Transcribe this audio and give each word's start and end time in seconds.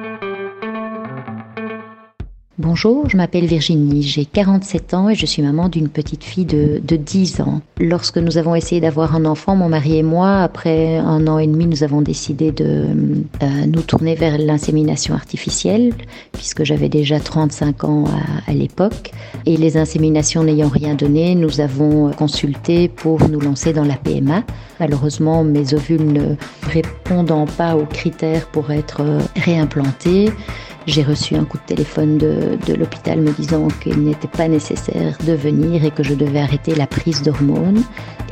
Thank 0.00 0.22
you. 0.22 0.27
Bonjour, 2.60 3.08
je 3.08 3.16
m'appelle 3.16 3.46
Virginie, 3.46 4.02
j'ai 4.02 4.24
47 4.24 4.92
ans 4.92 5.08
et 5.08 5.14
je 5.14 5.24
suis 5.26 5.42
maman 5.42 5.68
d'une 5.68 5.88
petite 5.88 6.24
fille 6.24 6.44
de, 6.44 6.80
de 6.82 6.96
10 6.96 7.40
ans. 7.40 7.60
Lorsque 7.78 8.18
nous 8.18 8.36
avons 8.36 8.56
essayé 8.56 8.80
d'avoir 8.80 9.14
un 9.14 9.26
enfant, 9.26 9.54
mon 9.54 9.68
mari 9.68 9.96
et 9.96 10.02
moi, 10.02 10.40
après 10.40 10.96
un 10.96 11.28
an 11.28 11.38
et 11.38 11.46
demi, 11.46 11.66
nous 11.66 11.84
avons 11.84 12.02
décidé 12.02 12.50
de 12.50 12.88
euh, 13.44 13.66
nous 13.68 13.82
tourner 13.82 14.16
vers 14.16 14.38
l'insémination 14.38 15.14
artificielle, 15.14 15.94
puisque 16.32 16.64
j'avais 16.64 16.88
déjà 16.88 17.20
35 17.20 17.84
ans 17.84 18.06
à, 18.06 18.50
à 18.50 18.54
l'époque. 18.54 19.12
Et 19.46 19.56
les 19.56 19.76
inséminations 19.76 20.42
n'ayant 20.42 20.68
rien 20.68 20.96
donné, 20.96 21.36
nous 21.36 21.60
avons 21.60 22.10
consulté 22.10 22.88
pour 22.88 23.28
nous 23.28 23.38
lancer 23.38 23.72
dans 23.72 23.84
la 23.84 23.94
PMA. 23.94 24.42
Malheureusement, 24.80 25.44
mes 25.44 25.74
ovules 25.74 26.12
ne 26.12 26.34
répondant 26.62 27.46
pas 27.46 27.76
aux 27.76 27.86
critères 27.86 28.48
pour 28.48 28.72
être 28.72 29.02
réimplantés, 29.36 30.32
j'ai 30.86 31.02
reçu 31.02 31.34
un 31.34 31.44
coup 31.44 31.58
de 31.58 31.62
téléphone 31.64 32.18
de, 32.18 32.58
de 32.66 32.74
l'hôpital 32.74 33.20
me 33.20 33.32
disant 33.32 33.68
qu'il 33.82 34.02
n'était 34.02 34.28
pas 34.28 34.48
nécessaire 34.48 35.18
de 35.26 35.32
venir 35.32 35.84
et 35.84 35.90
que 35.90 36.02
je 36.02 36.14
devais 36.14 36.40
arrêter 36.40 36.74
la 36.74 36.86
prise 36.86 37.22
d'hormones. 37.22 37.82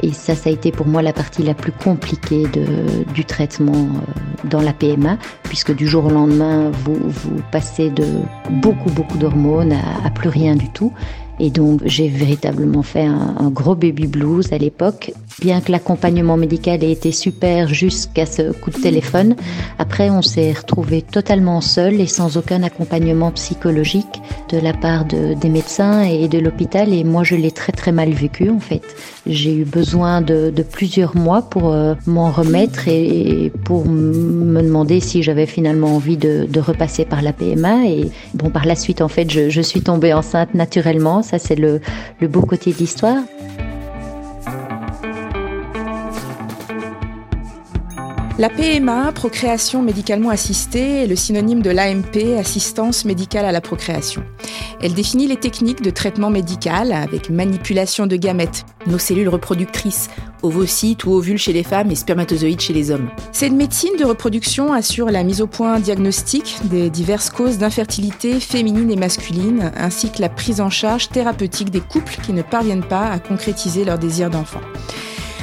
Et 0.02 0.12
ça, 0.12 0.34
ça 0.34 0.50
a 0.50 0.52
été 0.52 0.72
pour 0.72 0.86
moi 0.86 1.02
la 1.02 1.12
partie 1.12 1.42
la 1.42 1.54
plus 1.54 1.72
compliquée 1.72 2.44
de, 2.52 3.04
du 3.12 3.24
traitement 3.24 3.72
euh, 3.72 4.48
dans 4.48 4.60
la 4.60 4.72
PMA, 4.72 5.16
puisque 5.44 5.74
du 5.74 5.86
jour 5.86 6.06
au 6.06 6.10
lendemain, 6.10 6.70
vous, 6.84 6.96
vous 6.96 7.40
passez 7.50 7.90
de 7.90 8.06
beaucoup, 8.50 8.90
beaucoup 8.90 9.18
d'hormones 9.18 9.72
à, 9.72 10.06
à 10.06 10.10
plus 10.10 10.28
rien 10.28 10.54
du 10.56 10.70
tout. 10.70 10.92
Et 11.38 11.50
donc 11.50 11.82
j'ai 11.84 12.08
véritablement 12.08 12.82
fait 12.82 13.04
un, 13.04 13.50
gros 13.50 13.74
baby 13.74 14.06
blues 14.06 14.52
à 14.52 14.58
l'époque, 14.58 15.12
bien 15.40 15.60
que 15.60 15.70
l'accompagnement 15.70 16.36
médical 16.36 16.82
ait 16.82 16.92
été 16.92 17.12
super 17.12 17.68
jusqu'à 17.68 18.26
ce 18.26 18.52
coup 18.52 18.70
de 18.70 18.78
téléphone. 18.78 19.36
Après, 19.78 20.10
on 20.10 20.22
s'est 20.22 20.52
retrouvé 20.52 21.02
totalement 21.02 21.60
seul 21.60 22.00
et 22.00 22.06
sans 22.06 22.36
aucun 22.36 22.62
accompagnement 22.62 23.30
psychologique 23.32 24.22
de 24.48 24.58
la 24.58 24.72
part 24.72 25.04
de, 25.04 25.34
des 25.34 25.48
médecins 25.48 26.02
et 26.02 26.28
de 26.28 26.38
l'hôpital. 26.38 26.92
Et 26.92 27.04
moi, 27.04 27.22
je 27.22 27.36
l'ai 27.36 27.50
très 27.50 27.72
très 27.72 27.92
mal 27.92 28.10
vécu 28.10 28.48
en 28.48 28.60
fait. 28.60 28.82
J'ai 29.26 29.54
eu 29.54 29.64
besoin 29.64 30.22
de, 30.22 30.52
plusieurs 30.70 31.16
mois 31.16 31.42
pour 31.42 31.72
euh, 31.72 31.94
m'en 32.06 32.30
remettre 32.30 32.88
et, 32.88 33.52
pour 33.64 33.86
me 33.86 34.62
demander 34.62 35.00
si 35.00 35.22
j'avais 35.22 35.46
finalement 35.46 35.96
envie 35.96 36.16
de, 36.16 36.46
repasser 36.56 37.04
par 37.04 37.20
la 37.20 37.32
PMA. 37.32 37.86
Et 37.86 38.10
bon, 38.34 38.50
par 38.50 38.64
la 38.64 38.74
suite, 38.74 39.02
en 39.02 39.08
fait, 39.08 39.30
je 39.30 39.60
suis 39.60 39.82
tombée 39.82 40.14
enceinte 40.14 40.54
naturellement 40.54 41.22
ça, 41.26 41.38
c'est 41.38 41.56
le, 41.56 41.80
beau 42.22 42.42
côté 42.42 42.72
de 42.72 42.78
l'histoire. 42.78 43.18
La 48.38 48.50
PMA, 48.50 49.12
procréation 49.12 49.82
médicalement 49.82 50.28
assistée, 50.28 51.02
est 51.02 51.06
le 51.06 51.16
synonyme 51.16 51.62
de 51.62 51.70
l'AMP, 51.70 52.38
assistance 52.38 53.04
médicale 53.04 53.46
à 53.46 53.52
la 53.52 53.62
procréation. 53.62 54.22
Elle 54.82 54.92
définit 54.92 55.26
les 55.26 55.36
techniques 55.36 55.82
de 55.82 55.90
traitement 55.90 56.28
médical 56.28 56.92
avec 56.92 57.30
manipulation 57.30 58.06
de 58.06 58.16
gamètes, 58.16 58.66
nos 58.86 58.98
cellules 58.98 59.30
reproductrices, 59.30 60.10
ovocytes 60.46 61.04
ou 61.04 61.12
ovules 61.12 61.38
chez 61.38 61.52
les 61.52 61.62
femmes 61.62 61.90
et 61.90 61.94
spermatozoïdes 61.94 62.60
chez 62.60 62.72
les 62.72 62.90
hommes. 62.90 63.10
Cette 63.32 63.52
médecine 63.52 63.96
de 63.98 64.04
reproduction 64.04 64.72
assure 64.72 65.10
la 65.10 65.22
mise 65.22 65.40
au 65.40 65.46
point 65.46 65.80
diagnostique 65.80 66.58
des 66.64 66.90
diverses 66.90 67.30
causes 67.30 67.58
d'infertilité 67.58 68.40
féminine 68.40 68.90
et 68.90 68.96
masculine, 68.96 69.72
ainsi 69.76 70.10
que 70.10 70.20
la 70.20 70.28
prise 70.28 70.60
en 70.60 70.70
charge 70.70 71.08
thérapeutique 71.08 71.70
des 71.70 71.80
couples 71.80 72.16
qui 72.24 72.32
ne 72.32 72.42
parviennent 72.42 72.84
pas 72.84 73.08
à 73.08 73.18
concrétiser 73.18 73.84
leur 73.84 73.98
désir 73.98 74.30
d'enfant. 74.30 74.60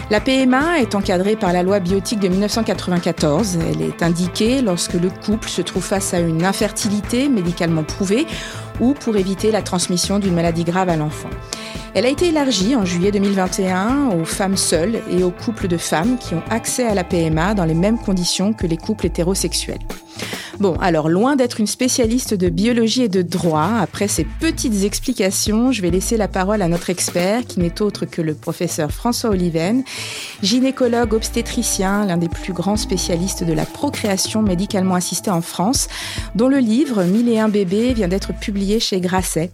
La 0.09 0.19
PMA 0.19 0.79
est 0.79 0.95
encadrée 0.95 1.35
par 1.35 1.53
la 1.53 1.63
loi 1.63 1.79
biotique 1.79 2.19
de 2.19 2.27
1994. 2.27 3.57
Elle 3.57 3.81
est 3.81 4.03
indiquée 4.03 4.61
lorsque 4.61 4.93
le 4.93 5.09
couple 5.09 5.47
se 5.47 5.61
trouve 5.61 5.83
face 5.83 6.13
à 6.13 6.19
une 6.19 6.43
infertilité 6.43 7.29
médicalement 7.29 7.83
prouvée 7.83 8.27
ou 8.79 8.93
pour 8.93 9.17
éviter 9.17 9.51
la 9.51 9.61
transmission 9.61 10.19
d'une 10.19 10.33
maladie 10.33 10.63
grave 10.63 10.89
à 10.89 10.95
l'enfant. 10.95 11.29
Elle 11.95 12.05
a 12.05 12.09
été 12.09 12.29
élargie 12.29 12.75
en 12.75 12.85
juillet 12.85 13.11
2021 13.11 14.09
aux 14.19 14.25
femmes 14.25 14.57
seules 14.57 15.01
et 15.11 15.23
aux 15.23 15.31
couples 15.31 15.67
de 15.67 15.77
femmes 15.77 16.17
qui 16.17 16.33
ont 16.33 16.43
accès 16.49 16.87
à 16.87 16.95
la 16.95 17.03
PMA 17.03 17.53
dans 17.53 17.65
les 17.65 17.75
mêmes 17.75 17.99
conditions 17.99 18.53
que 18.53 18.65
les 18.65 18.77
couples 18.77 19.05
hétérosexuels. 19.05 19.79
Bon, 20.59 20.75
alors 20.79 21.09
loin 21.09 21.35
d'être 21.35 21.59
une 21.59 21.67
spécialiste 21.67 22.35
de 22.35 22.47
biologie 22.47 23.03
et 23.03 23.09
de 23.09 23.23
droit, 23.23 23.71
après 23.81 24.07
ces 24.07 24.23
petites 24.23 24.83
explications, 24.83 25.71
je 25.71 25.81
vais 25.81 25.89
laisser 25.89 26.15
la 26.15 26.27
parole 26.27 26.61
à 26.61 26.67
notre 26.67 26.91
expert, 26.91 27.45
qui 27.45 27.59
n'est 27.59 27.81
autre 27.81 28.05
que 28.05 28.21
le 28.21 28.35
professeur 28.35 28.91
François 28.91 29.31
Oliven, 29.31 29.83
gynécologue 30.43 31.13
obstétricien, 31.13 32.05
l'un 32.05 32.17
des 32.17 32.29
plus 32.29 32.53
grands 32.53 32.77
spécialistes 32.77 33.43
de 33.43 33.51
la 33.51 33.65
procréation 33.65 34.43
médicalement 34.43 34.93
assistée 34.93 35.31
en 35.31 35.41
France, 35.41 35.87
dont 36.35 36.49
le 36.49 36.59
livre 36.59 37.03
Mille 37.03 37.29
et 37.29 37.39
un 37.39 37.49
bébés 37.49 37.93
vient 37.93 38.07
d'être 38.07 38.31
publié 38.33 38.79
chez 38.79 39.01
Grasset. 39.01 39.51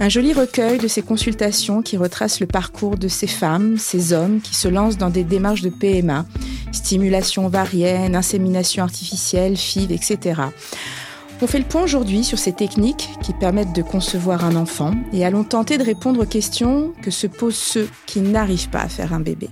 Un 0.00 0.08
joli 0.08 0.32
recueil 0.32 0.78
de 0.78 0.88
ces 0.88 1.02
consultations 1.02 1.82
qui 1.82 1.96
retrace 1.96 2.40
le 2.40 2.46
parcours 2.46 2.96
de 2.96 3.06
ces 3.06 3.28
femmes, 3.28 3.76
ces 3.78 4.12
hommes 4.12 4.40
qui 4.40 4.56
se 4.56 4.66
lancent 4.66 4.98
dans 4.98 5.10
des 5.10 5.22
démarches 5.22 5.62
de 5.62 5.70
PMA, 5.70 6.26
stimulation 6.72 7.46
ovarienne, 7.46 8.16
insémination 8.16 8.82
artificielle, 8.82 9.56
FIV, 9.56 9.92
etc. 9.92 10.42
On 11.40 11.46
fait 11.48 11.58
le 11.58 11.64
point 11.64 11.82
aujourd'hui 11.82 12.22
sur 12.22 12.38
ces 12.38 12.52
techniques 12.52 13.10
qui 13.20 13.32
permettent 13.32 13.74
de 13.74 13.82
concevoir 13.82 14.44
un 14.44 14.54
enfant 14.54 14.92
et 15.12 15.24
allons 15.24 15.42
tenter 15.42 15.76
de 15.76 15.82
répondre 15.82 16.22
aux 16.22 16.26
questions 16.26 16.92
que 17.02 17.10
se 17.10 17.26
posent 17.26 17.56
ceux 17.56 17.88
qui 18.06 18.20
n'arrivent 18.20 18.68
pas 18.68 18.82
à 18.82 18.88
faire 18.88 19.12
un 19.12 19.18
bébé. 19.18 19.50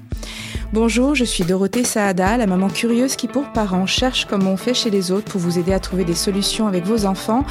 Bonjour, 0.73 1.17
je 1.17 1.25
suis 1.25 1.43
Dorothée 1.43 1.83
Saada, 1.83 2.37
la 2.37 2.47
maman 2.47 2.69
curieuse 2.69 3.17
qui 3.17 3.27
pour 3.27 3.51
parents 3.53 3.87
cherche 3.87 4.27
comme 4.27 4.47
on 4.47 4.57
fait 4.57 4.73
chez 4.73 4.89
les 4.89 5.11
autres 5.11 5.33
pour 5.33 5.41
vous 5.41 5.59
aider 5.59 5.73
à 5.73 5.81
trouver 5.81 6.05
des 6.05 6.15
solutions 6.15 6.69
avec 6.69 6.85
vos 6.85 7.07
enfants. 7.07 7.45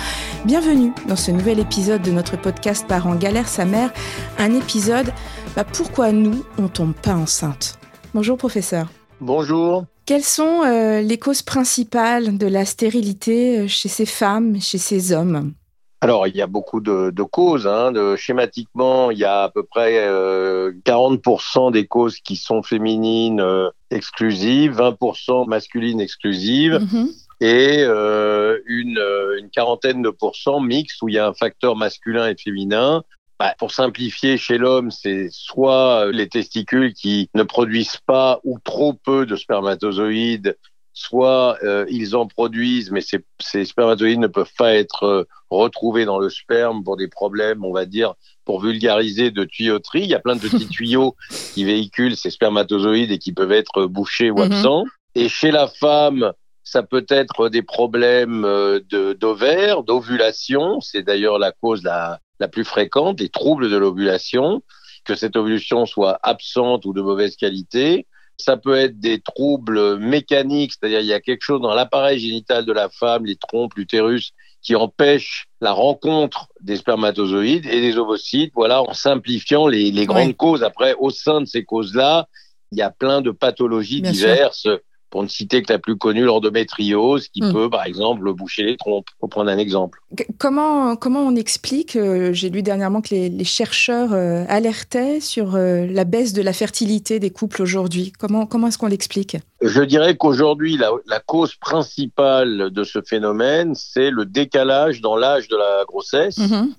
Bienvenue 0.45 0.93
dans 1.09 1.17
ce 1.17 1.31
nouvel 1.31 1.59
épisode 1.59 2.01
de 2.01 2.11
notre 2.11 2.37
podcast 2.37 2.87
Parents 2.87 3.15
galère 3.15 3.49
sa 3.49 3.65
mère, 3.65 3.91
un 4.37 4.53
épisode 4.55 5.11
bah, 5.57 5.65
Pourquoi 5.65 6.13
nous 6.13 6.45
on 6.57 6.69
tombe 6.69 6.93
pas 6.93 7.15
enceinte. 7.15 7.77
Bonjour 8.13 8.37
professeur. 8.37 8.87
Bonjour. 9.21 9.85
Quelles 10.05 10.23
sont 10.23 10.63
euh, 10.63 11.01
les 11.01 11.17
causes 11.17 11.41
principales 11.41 12.37
de 12.37 12.47
la 12.47 12.65
stérilité 12.65 13.67
chez 13.67 13.89
ces 13.89 14.05
femmes, 14.05 14.59
chez 14.59 14.77
ces 14.77 15.11
hommes? 15.11 15.53
Alors, 16.01 16.27
il 16.27 16.35
y 16.35 16.41
a 16.41 16.47
beaucoup 16.47 16.79
de, 16.79 17.11
de 17.11 17.23
causes. 17.23 17.67
Hein, 17.67 17.91
de, 17.91 18.15
schématiquement, 18.15 19.11
il 19.11 19.17
y 19.17 19.25
a 19.25 19.43
à 19.43 19.49
peu 19.49 19.63
près 19.63 20.07
euh, 20.07 20.71
40% 20.85 21.71
des 21.73 21.87
causes 21.87 22.19
qui 22.19 22.37
sont 22.37 22.63
féminines 22.63 23.41
euh, 23.41 23.69
exclusives, 23.91 24.77
20% 24.79 25.47
masculines 25.49 25.99
exclusives, 25.99 26.79
mm 26.79 26.85
-hmm. 26.85 27.07
et 27.41 27.83
euh, 27.83 28.57
une, 28.65 29.01
une, 29.39 29.49
quarantaine 29.49 30.01
de 30.01 30.09
pourcents 30.09 30.61
mixtes 30.61 31.01
où 31.01 31.09
il 31.09 31.15
y 31.15 31.19
a 31.19 31.27
un 31.27 31.33
facteur 31.33 31.75
masculin 31.75 32.29
et 32.29 32.35
féminin. 32.37 33.03
Bah, 33.39 33.55
pour 33.57 33.71
simplifier, 33.71 34.37
chez 34.37 34.57
l'homme, 34.57 34.91
c'est 34.91 35.29
soit 35.31 36.11
les 36.11 36.27
testicules 36.27 36.93
qui 36.93 37.29
ne 37.33 37.43
produisent 37.43 38.01
pas 38.05 38.41
ou 38.43 38.59
trop 38.59 38.93
peu 38.93 39.25
de 39.25 39.35
spermatozoïdes 39.37 40.57
soit 40.99 41.57
euh, 41.63 41.85
ils 41.89 42.13
en 42.15 42.27
produisent, 42.27 42.91
mais 42.91 42.99
ces, 42.99 43.23
ces, 43.39 43.63
spermatozoïdes 43.63 44.19
ne 44.19 44.27
peuvent 44.27 44.51
pas 44.57 44.73
être 44.73 45.03
euh, 45.03 45.23
retrouvés 45.49 46.03
dans 46.03 46.19
le 46.19 46.29
sperme 46.29 46.83
pour 46.83 46.97
des 46.97 47.07
problèmes, 47.07 47.63
on 47.63 47.71
va 47.71 47.85
dire, 47.85 48.15
pour 48.43 48.59
vulgariser, 48.61 49.31
de 49.31 49.45
tuyauterie. 49.45 50.01
Il 50.01 50.09
y 50.09 50.13
a 50.13 50.19
plein 50.19 50.35
de 50.35 50.41
petits 50.41 50.67
tuyaux 50.69 51.15
qui 51.53 51.63
véhiculent 51.63 52.17
ces 52.17 52.31
spermatozoïdes 52.31 53.11
et 53.11 53.17
qui 53.17 53.31
peuvent 53.31 53.53
être 53.53 53.85
bouchés 53.85 54.29
ou 54.29 54.35
mm 54.35 54.41
-hmm. 54.41 54.53
absents. 54.53 54.83
Et 55.15 55.29
chez 55.29 55.51
la 55.51 55.67
femme, 55.67 56.33
ça 56.63 56.83
peut 56.83 57.05
être 57.07 57.47
des 57.47 57.63
problèmes 57.63 58.43
euh, 58.43 58.81
d'ovaires, 59.21 59.83
d'ovulation. 59.83 60.81
C'est 60.81 61.03
d'ailleurs 61.03 61.39
la 61.39 61.51
cause 61.51 61.81
la, 61.83 62.19
la 62.39 62.47
plus 62.47 62.63
fréquente, 62.63 63.17
des 63.17 63.29
troubles 63.29 63.69
de 63.69 63.77
l'ovulation, 63.77 64.61
que 65.05 65.15
cette 65.15 65.35
ovulation 65.35 65.85
soit 65.85 66.19
absente 66.23 66.85
ou 66.85 66.93
de 66.93 67.01
mauvaise 67.01 67.35
qualité 67.35 68.05
ça 68.39 68.57
peut 68.57 68.75
être 68.75 68.99
des 68.99 69.19
troubles 69.19 69.97
mécaniques, 69.97 70.71
c'est-à-dire 70.71 71.01
il 71.01 71.07
y 71.07 71.13
a 71.13 71.19
quelque 71.19 71.41
chose 71.41 71.61
dans 71.61 71.73
l'appareil 71.73 72.19
génital 72.19 72.65
de 72.65 72.71
la 72.71 72.89
femme, 72.89 73.25
les 73.25 73.35
trompes, 73.35 73.73
l'utérus, 73.75 74.31
qui 74.61 74.75
empêche 74.75 75.47
la 75.61 75.71
rencontre 75.71 76.47
des 76.61 76.77
spermatozoïdes 76.77 77.65
et 77.65 77.81
des 77.81 77.97
ovocytes. 77.97 78.51
Voilà, 78.55 78.81
en 78.81 78.93
simplifiant 78.93 79.67
les, 79.67 79.91
les 79.91 80.05
grandes 80.05 80.29
oui. 80.29 80.35
causes. 80.35 80.63
Après, 80.63 80.95
au 80.99 81.09
sein 81.09 81.41
de 81.41 81.45
ces 81.45 81.65
causes-là, 81.65 82.27
il 82.71 82.77
y 82.77 82.81
a 82.81 82.89
plein 82.89 83.21
de 83.21 83.31
pathologies 83.31 84.01
Bien 84.01 84.11
diverses. 84.11 84.61
Sûr 84.61 84.79
pour 85.09 85.23
ne 85.23 85.27
citer 85.27 85.61
que 85.63 85.71
la 85.71 85.79
plus 85.79 85.97
connue, 85.97 86.23
l'endométriose, 86.23 87.27
qui 87.29 87.41
mmh. 87.41 87.53
peut, 87.53 87.69
par 87.69 87.85
exemple, 87.85 88.31
boucher 88.33 88.63
les 88.63 88.77
trompes, 88.77 89.07
pour 89.19 89.29
prendre 89.29 89.49
un 89.49 89.57
exemple. 89.57 90.01
Comment, 90.37 90.95
comment 90.95 91.21
on 91.21 91.35
explique, 91.35 91.95
euh, 91.95 92.31
j'ai 92.33 92.49
lu 92.49 92.61
dernièrement 92.61 93.01
que 93.01 93.09
les, 93.09 93.29
les 93.29 93.43
chercheurs 93.43 94.13
euh, 94.13 94.45
alertaient 94.47 95.19
sur 95.19 95.55
euh, 95.55 95.87
la 95.87 96.03
baisse 96.03 96.33
de 96.33 96.41
la 96.41 96.53
fertilité 96.53 97.19
des 97.19 97.31
couples 97.31 97.61
aujourd'hui. 97.61 98.13
Comment, 98.19 98.45
comment 98.45 98.67
est-ce 98.67 98.77
qu'on 98.77 98.87
l'explique? 98.87 99.37
Je 99.61 99.81
dirais 99.81 100.15
qu'aujourd'hui, 100.15 100.77
la, 100.77 100.91
la, 101.07 101.19
cause 101.19 101.55
principale 101.55 102.69
de 102.71 102.83
ce 102.83 103.01
phénomène, 103.01 103.73
c'est 103.75 104.11
le 104.11 104.25
décalage 104.25 105.01
dans 105.01 105.15
l'âge 105.15 105.47
de 105.47 105.57
la 105.57 105.85
grossesse. 105.85 106.37
Mmh. 106.37 106.73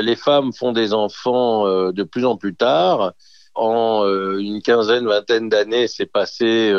les 0.00 0.16
femmes 0.16 0.52
font 0.52 0.72
des 0.72 0.94
enfants 0.94 1.66
de 1.92 2.02
plus 2.02 2.24
en 2.24 2.36
plus 2.36 2.54
tard. 2.54 3.12
En 3.54 4.04
une 4.38 4.62
quinzaine, 4.62 5.06
vingtaine 5.06 5.48
d'années, 5.48 5.88
c'est 5.88 6.06
passé 6.06 6.72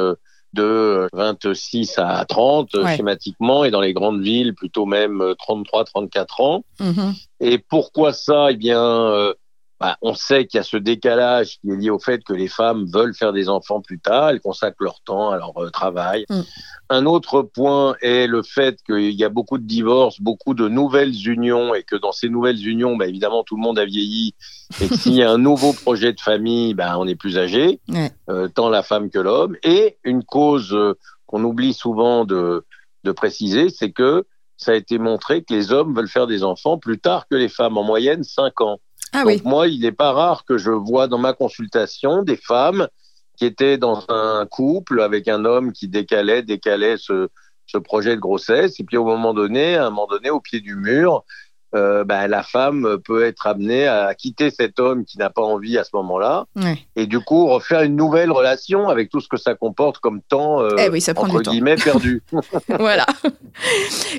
de 0.54 1.08
26 1.14 1.98
à 1.98 2.26
30 2.26 2.70
schématiquement 2.96 3.64
et 3.64 3.72
dans 3.72 3.82
les 3.82 3.94
grandes 3.94 4.22
villes 4.22 4.54
plutôt 4.56 4.86
même 4.86 5.24
33 5.40 5.86
34 5.86 6.42
ans. 6.42 6.64
Mm-hmm. 6.80 7.28
Et 7.42 7.58
pourquoi 7.58 8.14
ça? 8.14 8.52
Eh 8.52 8.56
bien 8.56 9.34
bah, 9.80 9.98
on 10.02 10.16
sait 10.16 10.48
qu'il 10.48 10.58
y 10.58 10.62
a 10.62 10.64
ce 10.64 10.78
décalage 10.78 11.60
qui 11.60 11.70
est 11.70 11.76
lié 11.76 11.90
au 11.90 12.00
fait 12.00 12.24
que 12.24 12.34
les 12.34 12.48
femmes 12.48 12.86
veulent 12.92 13.14
faire 13.14 13.32
des 13.32 13.48
enfants 13.48 13.82
plus 13.82 14.00
tard, 14.00 14.30
elles 14.30 14.40
consacrent 14.40 14.84
leur 14.84 15.02
temps 15.02 15.30
à 15.30 15.38
leur 15.38 15.56
euh, 15.62 15.70
travail. 15.70 16.26
Mm. 16.30 16.42
Un 16.90 17.06
autre 17.06 17.44
point 17.44 17.96
est 18.02 18.28
le 18.28 18.42
fait 18.42 18.80
qu'il 18.86 19.12
y 19.12 19.24
a 19.24 19.30
beaucoup 19.30 19.58
de 19.58 19.68
divorces, 19.68 20.20
beaucoup 20.20 20.54
de 20.54 20.68
nouvelles 20.68 21.28
unions, 21.28 21.76
et 21.76 21.84
que 21.84 21.96
dans 21.96 22.12
ces 22.12 22.30
nouvelles 22.30 22.66
unions, 22.66 22.96
bah, 22.96 23.08
évidemment, 23.08 23.44
tout 23.44 23.56
le 23.56 23.62
monde 23.62 23.78
a 23.78 23.86
vieilli, 23.86 24.34
et 24.82 24.88
s'il 24.88 25.14
y 25.14 25.22
a 25.22 25.30
un 25.30 25.38
nouveau 25.38 25.74
projet 25.74 26.14
de 26.14 26.20
famille, 26.20 26.74
bah, 26.74 26.98
on 26.98 27.08
est 27.08 27.16
plus 27.16 27.38
âgé, 27.38 27.80
euh, 28.30 28.48
tant 28.48 28.70
la 28.70 28.84
femme 28.84 29.10
que 29.10 29.20
l'homme. 29.20 29.56
Et 29.64 29.98
une 30.04 30.24
cause 30.24 30.74
euh, 30.74 30.98
qu'on 31.28 31.44
oublie 31.44 31.74
souvent 31.74 32.26
de, 32.26 32.66
de 33.04 33.12
préciser, 33.12 33.70
c'est 33.70 33.92
que 33.92 34.26
ça 34.58 34.72
a 34.72 34.76
été 34.76 34.98
montré 34.98 35.44
que 35.44 35.54
les 35.54 35.72
hommes 35.72 35.94
veulent 35.94 36.10
faire 36.10 36.26
des 36.26 36.44
enfants 36.44 36.80
plus 36.80 37.00
tard 37.00 37.28
que 37.30 37.36
les 37.36 37.50
femmes, 37.50 37.78
en 37.78 37.84
moyenne 37.84 38.24
5 38.24 38.62
ans. 38.62 38.80
Ah 39.14 39.24
Donc 39.24 39.44
moi, 39.44 39.68
il 39.68 39.82
n'est 39.82 39.92
pas 39.92 40.12
rare 40.12 40.46
que 40.46 40.58
je 40.58 40.72
vois 40.72 41.08
dans 41.08 41.18
ma 41.18 41.34
consultation 41.34 42.24
des 42.24 42.38
femmes 42.38 42.88
qui 43.38 43.46
étaient 43.46 43.78
dans 43.78 44.04
un 44.10 44.46
couple 44.46 45.02
avec 45.02 45.28
un 45.28 45.46
homme 45.46 45.72
qui 45.72 45.88
décalait, 45.88 46.42
décalait 46.42 46.96
ce, 46.98 47.30
ce 47.68 47.78
projet 47.78 48.16
de 48.16 48.22
grossesse. 48.22 48.80
Et 48.80 48.84
puis 48.84 48.98
au 48.98 49.06
moment 49.06 49.34
donné, 49.34 49.76
à 49.76 49.88
un 49.88 49.90
moment 49.90 50.08
donné, 50.08 50.30
au 50.30 50.42
pied 50.42 50.60
du 50.60 50.76
mur, 50.76 51.24
euh, 51.76 52.04
ben, 52.04 52.28
la 52.28 52.44
femme 52.44 52.98
peut 53.04 53.26
être 53.26 53.48
amenée 53.48 53.88
à 53.88 54.14
quitter 54.16 54.50
cet 54.52 54.80
homme 54.80 55.06
qui 55.06 55.18
n'a 55.18 55.30
pas 55.30 55.42
envie 55.42 55.78
à 55.78 55.84
ce 55.84 55.90
moment-là, 55.94 56.46
et 56.96 57.08
du 57.08 57.20
coup 57.20 57.48
refaire 57.48 57.82
une 57.82 57.96
nouvelle 57.96 58.32
relation 58.32 58.90
avec 58.90 59.10
tout 59.10 59.20
ce 59.20 59.28
que 59.28 59.38
ça 59.38 59.56
comporte 59.56 59.98
comme 60.00 60.22
temps 60.22 60.62
euh, 60.62 60.76
eh 60.78 60.90
oui, 60.90 61.02
ça 61.02 61.14
entre 61.16 61.42
guillemets 61.42 61.76
perdu. 61.76 62.24
voilà. 62.80 63.06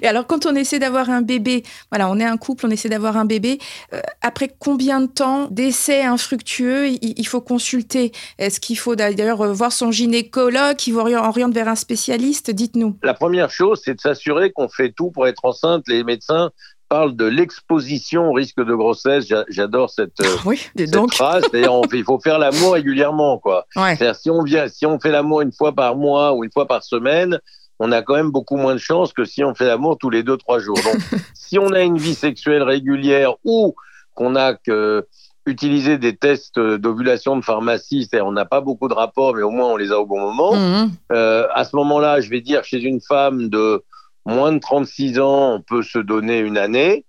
Et 0.02 0.06
alors 0.06 0.26
quand 0.26 0.46
on 0.46 0.54
essaie 0.54 0.78
d'avoir 0.78 1.10
un 1.10 1.22
bébé, 1.22 1.62
voilà, 1.90 2.08
on 2.10 2.18
est 2.18 2.24
un 2.24 2.36
couple, 2.36 2.66
on 2.66 2.70
essaie 2.70 2.88
d'avoir 2.88 3.16
un 3.16 3.24
bébé. 3.24 3.58
Euh, 3.92 4.00
après 4.22 4.54
combien 4.58 5.00
de 5.00 5.06
temps 5.06 5.48
d'essais 5.50 6.02
infructueux 6.02 6.88
il, 6.88 7.26
faut 7.26 7.40
consulter? 7.40 8.12
Est-ce 8.38 8.60
qu'il 8.60 8.78
faut 8.78 8.96
d'ailleurs 8.96 9.52
voir 9.52 9.72
son 9.72 9.90
gynécologue 9.90 10.76
qui 10.76 10.92
vous 10.92 11.00
oriente 11.00 11.54
vers 11.54 11.68
un 11.68 11.74
spécialiste? 11.74 12.50
Dites-nous. 12.50 12.98
La 13.02 13.14
première 13.14 13.50
chose, 13.50 13.80
c'est 13.84 13.94
de 13.94 14.00
s'assurer 14.00 14.50
qu'on 14.52 14.68
fait 14.68 14.92
tout 14.92 15.10
pour 15.10 15.26
être 15.26 15.44
enceinte. 15.44 15.84
Les 15.88 16.04
médecins 16.04 16.50
parle 16.88 17.14
de 17.16 17.24
l'exposition 17.24 18.30
au 18.30 18.32
risque 18.32 18.62
de 18.64 18.74
grossesse. 18.74 19.26
J'adore 19.48 19.90
cette, 19.90 20.20
euh, 20.20 20.36
oui, 20.44 20.68
donc. 20.92 21.14
phrase. 21.14 21.44
Il 21.52 22.04
faut 22.04 22.18
faire 22.20 22.38
l'amour 22.38 22.74
régulièrement, 22.74 23.38
quoi. 23.38 23.66
Si 24.14 24.30
on 24.30 24.42
vient, 24.42 24.68
si 24.68 24.86
on 24.86 24.98
fait 24.98 25.10
l'amour 25.10 25.42
une 25.42 25.52
fois 25.52 25.72
par 25.72 25.96
mois 25.96 26.34
ou 26.34 26.44
une 26.44 26.52
fois 26.52 26.66
par 26.66 26.82
semaine, 26.82 27.38
on 27.78 27.92
a 27.92 28.02
quand 28.02 28.14
même 28.14 28.30
beaucoup 28.30 28.56
moins 28.56 28.74
de 28.74 28.80
chances 28.80 29.12
que 29.12 29.24
si 29.24 29.44
on 29.44 29.54
fait 29.54 29.66
l'amour 29.66 29.98
tous 29.98 30.10
les 30.10 30.22
deux 30.22 30.36
trois 30.36 30.58
jours. 30.58 30.78
Donc, 30.82 30.96
si 31.34 31.58
on 31.58 31.72
a 31.72 31.80
une 31.80 31.98
vie 31.98 32.14
sexuelle 32.14 32.62
régulière 32.62 33.34
ou 33.44 33.74
qu'on 34.14 34.34
a 34.34 34.54
que 34.54 35.06
utiliser 35.46 35.96
des 35.96 36.14
tests 36.14 36.60
d'ovulation 36.60 37.36
de 37.36 37.42
pharmacie, 37.42 38.04
c'est-à-dire 38.04 38.26
on 38.26 38.32
n'a 38.32 38.44
pas 38.44 38.60
beaucoup 38.60 38.88
de 38.88 38.94
rapports, 38.94 39.34
mais 39.34 39.42
au 39.42 39.50
moins 39.50 39.68
on 39.68 39.76
les 39.76 39.92
a 39.92 39.98
au 39.98 40.06
bon 40.06 40.20
moment. 40.20 40.54
Mmh. 40.54 40.90
Euh, 41.12 41.46
à 41.54 41.64
ce 41.64 41.74
moment-là, 41.76 42.20
je 42.20 42.28
vais 42.28 42.40
dire 42.40 42.64
chez 42.64 42.82
une 42.82 43.00
femme 43.00 43.48
de 43.48 43.82
moins 44.28 44.52
de 44.52 44.58
36 44.58 45.18
ans, 45.18 45.54
on 45.54 45.60
peut 45.60 45.82
se 45.82 45.98
donner 45.98 46.38
une 46.38 46.58
année. 46.58 47.04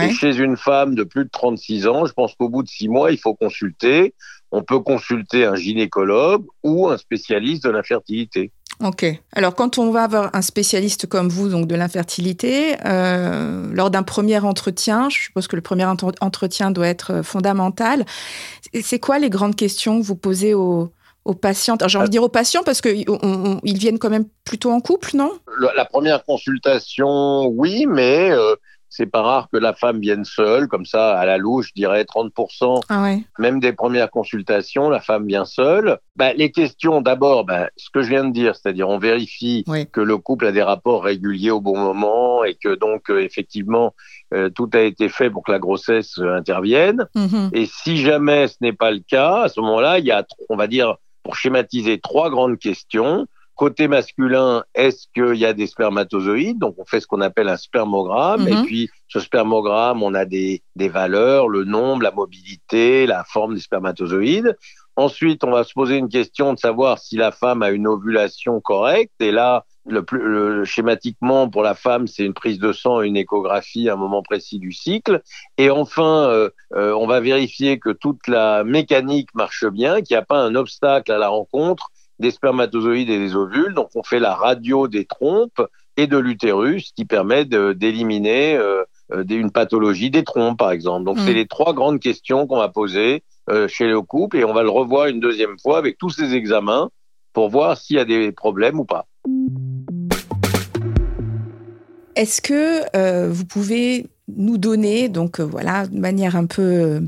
Et 0.00 0.10
chez 0.10 0.36
une 0.36 0.56
femme 0.56 0.94
de 0.94 1.02
plus 1.02 1.24
de 1.24 1.30
36 1.30 1.88
ans, 1.88 2.06
je 2.06 2.12
pense 2.12 2.34
qu'au 2.34 2.48
bout 2.48 2.62
de 2.62 2.68
six 2.68 2.88
mois, 2.88 3.10
il 3.10 3.18
faut 3.18 3.34
consulter. 3.34 4.14
On 4.52 4.62
peut 4.62 4.78
consulter 4.78 5.44
un 5.44 5.56
gynécologue 5.56 6.44
ou 6.62 6.88
un 6.88 6.98
spécialiste 6.98 7.64
de 7.64 7.70
l'infertilité. 7.70 8.52
Ok. 8.80 9.04
Alors, 9.32 9.54
quand 9.54 9.78
on 9.78 9.90
va 9.90 10.04
avoir 10.04 10.30
un 10.34 10.42
spécialiste 10.42 11.06
comme 11.06 11.28
vous, 11.28 11.48
donc 11.48 11.66
de 11.66 11.74
l'infertilité, 11.74 12.76
euh, 12.84 13.66
lors 13.72 13.90
d'un 13.90 14.02
premier 14.02 14.38
entretien, 14.38 15.08
je 15.08 15.18
suppose 15.18 15.48
que 15.48 15.56
le 15.56 15.62
premier 15.62 15.84
entretien 15.84 16.70
doit 16.70 16.88
être 16.88 17.22
fondamental. 17.22 18.04
C'est 18.82 18.98
quoi 18.98 19.18
les 19.18 19.30
grandes 19.30 19.56
questions 19.56 20.00
que 20.00 20.06
vous 20.06 20.16
posez 20.16 20.54
aux, 20.54 20.92
aux 21.24 21.34
patients 21.34 21.76
J'ai 21.86 21.98
envie 21.98 22.08
de 22.08 22.12
dire 22.12 22.22
aux 22.22 22.28
patients 22.28 22.62
parce 22.64 22.80
qu'ils 22.80 23.04
viennent 23.64 23.98
quand 23.98 24.10
même 24.10 24.26
plutôt 24.44 24.70
en 24.70 24.80
couple, 24.80 25.16
non? 25.16 25.32
La 25.76 25.84
première 25.84 26.24
consultation, 26.24 27.46
oui, 27.46 27.86
mais 27.86 28.30
euh, 28.30 28.56
c'est 28.92 29.06
pas 29.06 29.22
rare 29.22 29.48
que 29.50 29.56
la 29.56 29.72
femme 29.72 30.00
vienne 30.00 30.26
seule, 30.26 30.68
comme 30.68 30.84
ça, 30.84 31.18
à 31.18 31.24
la 31.24 31.38
louche, 31.38 31.68
je 31.68 31.72
dirais 31.74 32.02
30%. 32.04 32.82
Ah 32.90 33.14
même 33.38 33.58
des 33.58 33.72
premières 33.72 34.10
consultations, 34.10 34.90
la 34.90 35.00
femme 35.00 35.26
vient 35.26 35.46
seule. 35.46 35.98
Bah, 36.14 36.34
les 36.34 36.52
questions, 36.52 37.00
d'abord, 37.00 37.46
bah, 37.46 37.70
ce 37.76 37.88
que 37.90 38.02
je 38.02 38.10
viens 38.10 38.24
de 38.24 38.32
dire, 38.32 38.54
c'est-à-dire 38.54 38.90
on 38.90 38.98
vérifie 38.98 39.64
que 39.92 40.00
le 40.02 40.18
couple 40.18 40.46
a 40.46 40.52
des 40.52 40.62
rapports 40.62 41.04
réguliers 41.04 41.50
au 41.50 41.62
bon 41.62 41.78
moment 41.78 42.44
et 42.44 42.54
que 42.54 42.74
donc, 42.74 43.08
euh, 43.08 43.22
effectivement, 43.22 43.94
euh, 44.34 44.50
tout 44.50 44.68
a 44.74 44.80
été 44.80 45.08
fait 45.08 45.30
pour 45.30 45.42
que 45.42 45.52
la 45.52 45.58
grossesse 45.58 46.18
intervienne. 46.18 47.06
Mm-hmm. 47.16 47.48
Et 47.54 47.64
si 47.64 47.96
jamais 47.96 48.48
ce 48.48 48.56
n'est 48.60 48.74
pas 48.74 48.90
le 48.90 49.00
cas, 49.00 49.44
à 49.44 49.48
ce 49.48 49.58
moment-là, 49.60 50.00
il 50.00 50.04
y 50.04 50.10
a, 50.10 50.26
on 50.50 50.56
va 50.56 50.66
dire, 50.66 50.96
pour 51.22 51.36
schématiser 51.36 52.00
trois 52.00 52.30
grandes 52.30 52.58
questions. 52.58 53.26
Côté 53.54 53.86
masculin, 53.86 54.64
est-ce 54.74 55.06
qu'il 55.14 55.38
y 55.38 55.44
a 55.44 55.52
des 55.52 55.66
spermatozoïdes? 55.66 56.58
Donc, 56.58 56.74
on 56.78 56.84
fait 56.84 57.00
ce 57.00 57.06
qu'on 57.06 57.20
appelle 57.20 57.48
un 57.48 57.56
spermogramme. 57.56 58.48
Et 58.48 58.54
mhm. 58.54 58.64
puis, 58.64 58.90
ce 59.08 59.20
spermogramme, 59.20 60.02
on 60.02 60.14
a 60.14 60.24
des, 60.24 60.62
des 60.74 60.88
valeurs, 60.88 61.48
le 61.48 61.64
nombre, 61.64 62.02
la 62.02 62.10
mobilité, 62.10 63.06
la 63.06 63.24
forme 63.24 63.54
des 63.54 63.60
spermatozoïdes. 63.60 64.56
Ensuite, 64.96 65.44
on 65.44 65.50
va 65.50 65.64
se 65.64 65.72
poser 65.74 65.96
une 65.96 66.08
question 66.08 66.54
de 66.54 66.58
savoir 66.58 66.98
si 66.98 67.16
la 67.16 67.30
femme 67.30 67.62
a 67.62 67.70
une 67.70 67.86
ovulation 67.86 68.60
correcte. 68.60 69.14
Et 69.20 69.32
là, 69.32 69.64
le 69.86 70.02
plus, 70.04 70.64
schématiquement, 70.64 71.48
pour 71.48 71.62
la 71.62 71.74
femme, 71.74 72.06
c'est 72.06 72.24
une 72.24 72.34
prise 72.34 72.58
de 72.58 72.72
sang, 72.72 73.00
une 73.00 73.16
échographie 73.16 73.88
à 73.88 73.94
un 73.94 73.96
moment 73.96 74.22
précis 74.22 74.58
du 74.58 74.72
cycle. 74.72 75.22
Et 75.58 75.70
enfin, 75.70 76.28
euh, 76.28 76.50
euh, 76.74 76.92
on 76.94 77.06
va 77.06 77.20
vérifier 77.20 77.78
que 77.78 77.90
toute 77.90 78.28
la 78.28 78.64
mécanique 78.64 79.30
marche 79.34 79.66
bien, 79.66 80.00
qu'il 80.00 80.14
n'y 80.14 80.20
a 80.20 80.24
pas 80.24 80.38
un 80.38 80.54
obstacle 80.54 81.10
à 81.10 81.18
la 81.18 81.28
rencontre 81.28 81.90
des 82.18 82.30
spermatozoïdes 82.30 83.10
et 83.10 83.18
des 83.18 83.34
ovules. 83.34 83.74
Donc, 83.74 83.90
on 83.96 84.02
fait 84.02 84.20
la 84.20 84.34
radio 84.34 84.86
des 84.86 85.04
trompes 85.04 85.62
et 85.96 86.06
de 86.06 86.16
l'utérus, 86.16 86.92
qui 86.92 87.04
permet 87.04 87.44
d'éliminer 87.44 88.56
euh, 88.56 88.84
une 89.28 89.50
pathologie 89.50 90.10
des 90.10 90.22
trompes, 90.22 90.58
par 90.58 90.70
exemple. 90.70 91.04
Donc, 91.04 91.18
c'est 91.18 91.32
mm. 91.32 91.36
les 91.36 91.46
trois 91.46 91.74
grandes 91.74 92.00
questions 92.00 92.46
qu'on 92.46 92.58
va 92.58 92.68
poser 92.68 93.24
chez 93.66 93.88
le 93.88 94.00
couple 94.00 94.38
et 94.38 94.44
on 94.44 94.54
va 94.54 94.62
le 94.62 94.70
revoir 94.70 95.06
une 95.08 95.18
deuxième 95.18 95.58
fois 95.58 95.76
avec 95.76 95.98
tous 95.98 96.10
ces 96.10 96.34
examens 96.34 96.90
pour 97.32 97.48
voir 97.48 97.76
s'il 97.76 97.96
y 97.96 97.98
a 97.98 98.04
des 98.04 98.30
problèmes 98.30 98.78
ou 98.78 98.84
pas. 98.84 99.06
Est-ce 102.14 102.42
que 102.42 102.82
euh, 102.96 103.28
vous 103.30 103.44
pouvez 103.44 104.06
nous 104.28 104.58
donner, 104.58 105.08
donc 105.08 105.40
euh, 105.40 105.44
voilà, 105.44 105.86
de 105.86 105.98
manière 105.98 106.36
un 106.36 106.46
peu, 106.46 107.00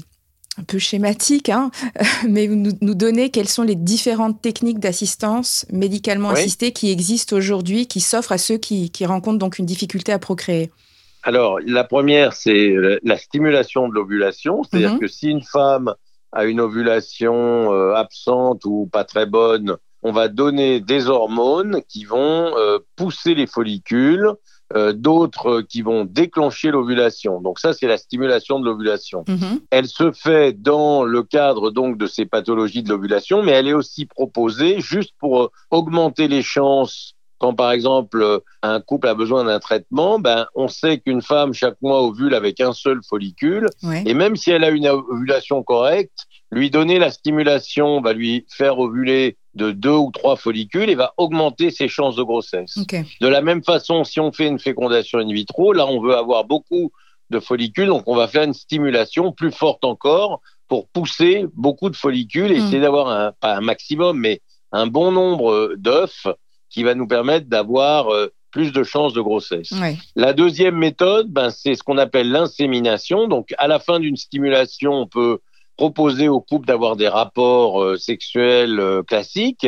un 0.58 0.62
peu 0.64 0.78
schématique, 0.78 1.48
hein, 1.48 1.70
mais 2.28 2.46
nous, 2.46 2.72
nous, 2.80 2.94
donner 2.94 3.30
quelles 3.30 3.48
sont 3.48 3.62
les 3.62 3.74
différentes 3.74 4.40
techniques 4.40 4.78
d'assistance 4.78 5.66
médicalement 5.70 6.30
assistée 6.30 6.72
qui 6.72 6.90
existent 6.90 7.36
aujourd'hui, 7.36 7.86
qui 7.86 8.00
s'offrent 8.00 8.32
à 8.32 8.38
ceux 8.38 8.56
qui, 8.56 8.90
qui, 8.90 9.04
rencontrent 9.06 9.38
donc 9.38 9.58
une 9.58 9.66
difficulté 9.66 10.12
à 10.12 10.18
procréer? 10.18 10.70
Alors, 11.22 11.58
la 11.66 11.84
première, 11.84 12.34
c'est 12.34 12.74
la 13.02 13.16
stimulation 13.16 13.88
de 13.88 13.94
l'ovulation, 13.94 14.62
c'est-à-dire 14.62 14.94
mhm. 14.94 15.00
que 15.00 15.06
si 15.06 15.28
une 15.28 15.42
femme 15.42 15.94
a 16.34 16.44
une 16.44 16.60
ovulation 16.60 17.72
euh, 17.72 17.94
absente 17.94 18.64
ou 18.64 18.88
pas 18.92 19.04
très 19.04 19.24
bonne, 19.24 19.76
on 20.04 20.12
va 20.12 20.28
donner 20.28 20.80
des 20.80 21.08
hormones 21.08 21.80
qui 21.88 22.04
vont 22.04 22.52
pousser 22.96 23.34
les 23.34 23.46
follicules 23.46 24.36
euh, 24.74 24.92
d'autres 24.94 25.60
qui 25.60 25.82
vont 25.82 26.04
déclencher 26.04 26.70
l'ovulation. 26.70 27.40
Donc 27.40 27.60
ça, 27.60 27.74
c'est 27.74 27.86
la 27.86 27.98
stimulation 27.98 28.58
de 28.58 28.64
l'ovulation. 28.64 29.22
Mhm. 29.28 29.60
Elle 29.70 29.86
se 29.86 30.10
fait 30.10 30.52
dans 30.52 31.04
le 31.04 31.22
cadre 31.22 31.70
donc 31.70 31.98
de 31.98 32.06
ces 32.06 32.24
pathologies 32.24 32.82
de 32.82 32.88
l'ovulation, 32.88 33.42
mais 33.42 33.52
elle 33.52 33.68
est 33.68 33.74
aussi 33.74 34.06
proposée 34.06 34.80
juste 34.80 35.12
pour 35.20 35.42
euh, 35.42 35.50
augmenter 35.70 36.28
les 36.28 36.42
chances. 36.42 37.14
Quand 37.38 37.54
par 37.54 37.72
exemple 37.72 38.22
euh, 38.22 38.38
un 38.62 38.80
couple 38.80 39.06
a 39.08 39.14
besoin 39.14 39.44
d'un 39.44 39.60
traitement, 39.60 40.18
ben 40.18 40.46
on 40.54 40.66
sait 40.66 40.98
qu'une 40.98 41.20
femme 41.20 41.52
chaque 41.52 41.80
mois 41.82 42.02
ovule 42.02 42.34
avec 42.34 42.58
un 42.60 42.72
seul 42.72 43.00
follicule, 43.06 43.68
et 44.06 44.14
même 44.14 44.34
si 44.34 44.50
elle 44.50 44.64
a 44.64 44.70
une 44.70 44.88
ovulation 44.88 45.62
correcte, 45.62 46.26
lui 46.50 46.70
donner 46.70 46.98
la 46.98 47.10
stimulation 47.10 48.00
va 48.00 48.12
lui 48.12 48.46
faire 48.48 48.78
ovuler 48.78 49.36
de 49.54 49.70
deux 49.70 49.90
ou 49.96 50.10
trois 50.12 50.36
follicules 50.36 50.90
et 50.90 50.94
va 50.94 51.14
augmenter 51.16 51.70
ses 51.70 51.88
chances 51.88 52.16
de 52.16 52.22
grossesse. 52.22 52.76
De 53.20 53.28
la 53.28 53.40
même 53.40 53.62
façon, 53.62 54.04
si 54.04 54.20
on 54.20 54.32
fait 54.32 54.46
une 54.46 54.58
fécondation 54.58 55.18
in 55.18 55.32
vitro, 55.32 55.72
là, 55.72 55.86
on 55.86 56.00
veut 56.00 56.16
avoir 56.16 56.44
beaucoup 56.44 56.92
de 57.30 57.40
follicules, 57.40 57.86
donc 57.86 58.04
on 58.06 58.16
va 58.16 58.28
faire 58.28 58.42
une 58.42 58.54
stimulation 58.54 59.32
plus 59.32 59.52
forte 59.52 59.84
encore 59.84 60.40
pour 60.68 60.88
pousser 60.88 61.46
beaucoup 61.54 61.90
de 61.90 61.96
follicules 61.96 62.52
et 62.52 62.60
hmm. 62.60 62.64
essayer 62.64 62.80
d'avoir 62.80 63.08
un, 63.08 63.32
pas 63.32 63.56
un 63.56 63.60
maximum, 63.60 64.18
mais 64.18 64.40
un 64.72 64.86
bon 64.86 65.12
nombre 65.12 65.74
d'œufs 65.76 66.26
qui 66.68 66.82
va 66.82 66.94
nous 66.94 67.06
permettre 67.06 67.48
d'avoir 67.48 68.12
euh, 68.12 68.32
plus 68.50 68.72
de 68.72 68.82
chances 68.82 69.14
de 69.14 69.20
grossesse. 69.20 69.72
La 70.14 70.32
deuxième 70.32 70.76
méthode, 70.76 71.28
ben, 71.28 71.50
c'est 71.50 71.74
ce 71.74 71.82
qu'on 71.82 71.98
appelle 71.98 72.30
l'insémination. 72.30 73.26
Donc, 73.26 73.52
à 73.58 73.66
la 73.66 73.78
fin 73.78 73.98
d'une 73.98 74.16
stimulation, 74.16 74.92
on 74.92 75.06
peut 75.06 75.38
proposer 75.76 76.28
au 76.28 76.40
couple 76.40 76.66
d'avoir 76.66 76.96
des 76.96 77.08
rapports 77.08 77.82
euh, 77.82 77.96
sexuels 77.96 78.78
euh, 78.78 79.02
classiques, 79.02 79.66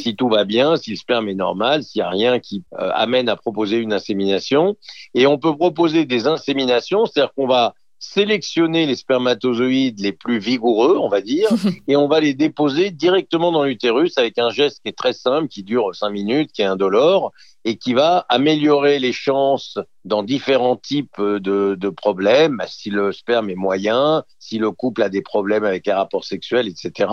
si 0.00 0.14
tout 0.14 0.28
va 0.28 0.44
bien, 0.44 0.76
si 0.76 0.90
le 0.90 0.96
sperme 0.96 1.28
est 1.28 1.34
normal, 1.34 1.82
s'il 1.82 2.00
n'y 2.00 2.06
a 2.06 2.10
rien 2.10 2.38
qui 2.38 2.64
euh, 2.74 2.90
amène 2.94 3.28
à 3.28 3.36
proposer 3.36 3.78
une 3.78 3.92
insémination. 3.92 4.76
Et 5.14 5.26
on 5.26 5.38
peut 5.38 5.56
proposer 5.56 6.04
des 6.04 6.26
inséminations, 6.26 7.06
c'est-à-dire 7.06 7.32
qu'on 7.34 7.46
va 7.46 7.74
sélectionner 8.12 8.86
les 8.86 8.96
spermatozoïdes 8.96 10.00
les 10.00 10.12
plus 10.12 10.38
vigoureux, 10.38 10.96
on 10.98 11.08
va 11.08 11.20
dire, 11.20 11.48
et 11.88 11.96
on 11.96 12.08
va 12.08 12.20
les 12.20 12.34
déposer 12.34 12.90
directement 12.90 13.52
dans 13.52 13.64
l'utérus 13.64 14.16
avec 14.18 14.38
un 14.38 14.50
geste 14.50 14.80
qui 14.82 14.88
est 14.88 14.96
très 14.96 15.12
simple, 15.12 15.48
qui 15.48 15.62
dure 15.62 15.94
cinq 15.94 16.10
minutes, 16.10 16.52
qui 16.52 16.62
est 16.62 16.66
indolore, 16.66 17.32
et 17.64 17.76
qui 17.76 17.94
va 17.94 18.24
améliorer 18.28 18.98
les 19.00 19.12
chances 19.12 19.78
dans 20.04 20.22
différents 20.22 20.76
types 20.76 21.20
de, 21.20 21.74
de, 21.74 21.88
problèmes, 21.88 22.62
si 22.68 22.90
le 22.90 23.10
sperme 23.10 23.50
est 23.50 23.56
moyen, 23.56 24.22
si 24.38 24.58
le 24.58 24.70
couple 24.70 25.02
a 25.02 25.08
des 25.08 25.22
problèmes 25.22 25.64
avec 25.64 25.84
les 25.86 25.92
rapports 25.92 26.24
sexuels, 26.24 26.68
etc. 26.68 27.08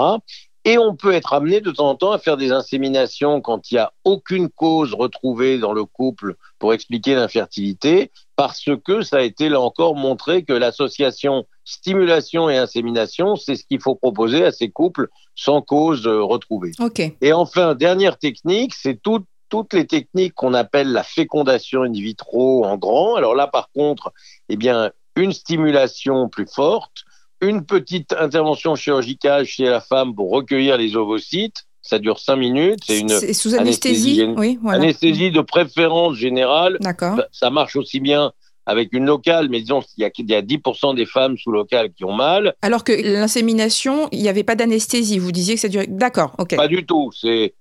Et 0.65 0.77
on 0.77 0.95
peut 0.95 1.11
être 1.11 1.33
amené 1.33 1.59
de 1.59 1.71
temps 1.71 1.89
en 1.89 1.95
temps 1.95 2.11
à 2.11 2.19
faire 2.19 2.37
des 2.37 2.51
inséminations 2.51 3.41
quand 3.41 3.69
il 3.69 3.75
n'y 3.75 3.79
a 3.79 3.91
aucune 4.05 4.49
cause 4.49 4.93
retrouvée 4.93 5.57
dans 5.57 5.73
le 5.73 5.83
couple 5.83 6.35
pour 6.57 6.73
expliquer 6.73 7.15
l'infertilité, 7.15 8.11
parce 8.35 8.69
que 8.85 9.01
ça 9.01 9.17
a 9.17 9.21
été 9.21 9.49
là 9.49 9.59
encore 9.59 9.95
montré 9.95 10.43
que 10.43 10.53
l'association 10.53 11.45
stimulation 11.65 12.49
et 12.49 12.57
insémination, 12.57 13.35
c'est 13.35 13.55
ce 13.55 13.65
qu'il 13.65 13.81
faut 13.81 13.95
proposer 13.95 14.45
à 14.45 14.51
ces 14.51 14.69
couples 14.69 15.09
sans 15.35 15.61
cause 15.61 16.07
retrouvée. 16.07 16.71
Okay. 16.79 17.17
Et 17.21 17.33
enfin, 17.33 17.75
dernière 17.75 18.17
technique, 18.17 18.73
c'est 18.73 19.01
toute 19.01 19.25
toutes 19.53 19.73
les 19.75 19.85
techniques 19.85 20.33
qu'on 20.33 20.55
appelle 20.55 20.91
la 20.91 21.03
fécondation 21.03 21.83
in 21.83 21.91
vitro 21.91 22.65
en 22.65 22.75
grand. 22.75 23.13
Alors 23.13 23.35
là, 23.35 23.45
par 23.45 23.69
contre, 23.69 24.11
eh 24.49 24.55
bien, 24.55 24.89
une 25.15 25.31
stimulation 25.31 26.27
plus 26.27 26.47
forte, 26.51 27.03
une 27.43 27.65
petite 27.65 28.13
intervention 28.13 28.75
chirurgicale 28.75 29.45
chez 29.45 29.65
la 29.65 29.81
femme 29.81 30.15
pour 30.15 30.31
recueillir 30.31 30.77
les 30.77 30.95
ovocytes. 30.95 31.65
Ça 31.81 31.99
dure 31.99 32.19
cinq 32.19 32.37
minutes. 32.37 32.79
C'est 32.85 32.99
une 32.99 33.09
sous 33.09 33.55
anesthésie, 33.55 34.23
oui, 34.37 34.57
anesthésie 34.65 35.31
de 35.31 35.41
préférence 35.41 36.15
générale. 36.15 36.77
D'accord. 36.79 37.21
Ça 37.31 37.49
marche 37.49 37.75
aussi 37.75 37.99
bien 37.99 38.31
avec 38.65 38.93
une 38.93 39.05
locale, 39.05 39.49
mais 39.49 39.59
disons 39.59 39.81
qu'il 39.81 40.01
y 40.01 40.05
a, 40.05 40.09
il 40.17 40.29
y 40.29 40.35
a 40.35 40.41
10% 40.41 40.95
des 40.95 41.05
femmes 41.05 41.37
sous 41.37 41.51
locale 41.51 41.91
qui 41.91 42.05
ont 42.05 42.13
mal. 42.13 42.55
Alors 42.61 42.85
que 42.85 42.93
l'insémination, 42.93 44.07
il 44.13 44.21
n'y 44.21 44.29
avait 44.29 44.43
pas 44.43 44.55
d'anesthésie. 44.55 45.19
Vous 45.19 45.33
disiez 45.33 45.55
que 45.55 45.59
ça 45.59 45.67
durait. 45.67 45.87
D'accord, 45.87 46.33
ok. 46.37 46.55
Pas 46.55 46.69
du 46.69 46.85
tout. 46.85 47.11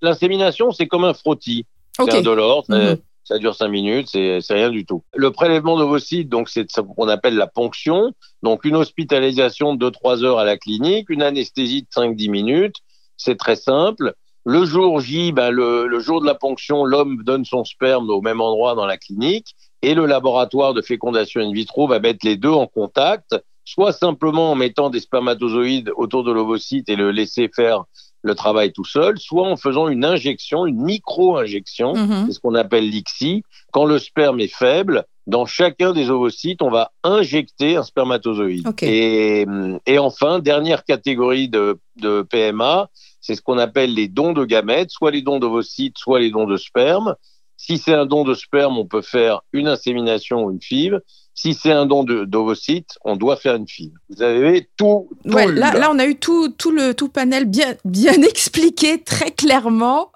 L'insémination, 0.01 0.71
c'est 0.71 0.87
comme 0.87 1.05
un 1.05 1.15
frottis. 1.15 1.67
C'est 1.97 2.15
indolore, 2.15 2.65
mhm. 2.69 2.97
Ça 3.25 3.39
dure 3.39 3.55
5 3.55 3.69
minutes, 3.69 4.09
c'est 4.09 4.43
rien 4.51 4.71
du 4.71 4.85
tout. 4.85 5.03
Le 5.15 5.31
prélèvement 5.31 5.77
d'ovocytes, 5.77 6.29
donc 6.29 6.49
c'est 6.49 6.71
ce 6.71 6.81
qu'on 6.81 7.09
appelle 7.09 7.37
la 7.37 7.47
ponction, 7.47 8.13
donc 8.43 8.65
une 8.65 8.77
hospitalisation 8.77 9.75
de 9.75 9.91
2-3 9.91 10.25
heures 10.25 10.39
à 10.39 10.45
la 10.45 10.57
clinique, 10.57 11.11
une 11.11 11.23
anesthésie 11.23 11.83
de 11.83 11.89
5-10 11.89 12.31
minutes, 12.31 12.77
c'est 13.17 13.37
très 13.37 13.57
simple. 13.57 14.15
Le 14.45 14.65
jour 14.65 14.99
J, 15.01 15.31
ben 15.31 15.51
le 15.51 16.01
jour 16.01 16.21
de 16.21 16.27
la 16.27 16.35
ponction, 16.35 16.85
l'homme 16.85 17.23
donne 17.23 17.45
son 17.45 17.65
sperme 17.65 18.11
au 18.11 18.21
même 18.21 18.41
endroit 18.41 18.75
dans 18.75 18.87
la 18.87 18.97
clinique 18.97 19.55
et 19.83 19.95
le 19.95 20.07
laboratoire 20.07 20.75
de 20.75 20.83
fécondation 20.83 21.41
in 21.41 21.53
vitro 21.53 21.87
va 21.87 22.01
mettre 22.01 22.27
les 22.27 22.37
deux 22.37 22.51
en 22.51 22.67
contact, 22.67 23.37
soit 23.65 23.93
simplement 23.93 24.53
en 24.53 24.55
mettant 24.55 24.91
des 24.91 25.01
spermatozoïdes 25.01 25.93
autour 25.97 26.25
de 26.25 26.33
l'ovocyte 26.33 26.89
et 26.89 26.97
le 26.97 27.11
laisser 27.13 27.49
faire 27.55 27.85
le 28.23 28.35
travail 28.35 28.73
tout 28.73 28.85
seul, 28.85 29.19
soit 29.19 29.49
en 29.49 29.57
faisant 29.57 29.89
une 29.89 30.05
injection, 30.05 30.67
une 30.67 30.81
micro-injection, 30.83 31.95
mhm. 31.95 32.27
c'est 32.27 32.33
ce 32.33 32.41
qu'on 32.41 32.55
appelle 32.55 32.89
l'ICSI. 32.89 33.43
Quand 33.73 33.85
le 33.85 33.99
sperme 33.99 34.41
est 34.41 34.55
faible, 34.55 35.05
dans 35.27 35.47
chacun 35.47 35.93
des 35.93 36.11
ovocytes, 36.11 36.63
on 36.63 36.71
va 36.71 36.93
injecter 37.05 37.77
un 37.77 37.83
spermatozoïde. 37.83 38.67
Et, 38.83 39.47
et, 39.87 39.99
enfin, 39.99 40.41
dernière 40.41 40.85
catégorie 40.85 41.49
de, 41.49 41.79
de 41.97 42.23
PMA, 42.23 42.89
c'est 43.21 43.37
ce 43.37 43.43
qu'on 43.43 43.59
appelle 43.59 43.95
les 43.95 44.09
dons 44.09 44.33
de 44.33 44.45
gamètes, 44.45 44.91
soit 44.91 45.13
les 45.13 45.23
dons 45.23 45.39
d'ovocytes, 45.39 45.97
soit 45.97 46.19
les 46.19 46.31
dons 46.31 46.47
de 46.47 46.57
sperme. 46.57 47.15
Si 47.57 47.79
c'est 47.79 47.95
un 47.95 48.07
don 48.07 48.25
de 48.25 48.35
sperme, 48.35 48.79
on 48.79 48.87
peut 48.87 49.03
faire 49.03 49.43
une 49.53 49.69
insémination 49.69 50.45
ou 50.45 50.51
une 50.51 50.61
FIV. 50.61 50.99
Si 51.35 51.55
c'est 51.55 51.73
un 51.73 51.87
don 51.87 52.05
d'ovocytes, 52.05 52.99
on 53.05 53.17
doit 53.17 53.37
faire 53.37 53.55
une 53.55 53.67
FIV. 53.67 53.93
Vous 54.11 54.23
avez 54.23 54.69
tout. 54.77 55.09
là, 55.25 55.47
là, 55.47 55.91
on 55.91 55.99
a 55.99 56.07
eu 56.07 56.17
tout, 56.17 56.51
tout 56.51 56.71
le 56.71 56.95
tout 56.95 57.09
panel 57.09 57.47
bien, 57.47 57.75
bien 57.85 58.13
expliqué 58.23 59.03
très 59.03 59.31
clairement. 59.31 60.13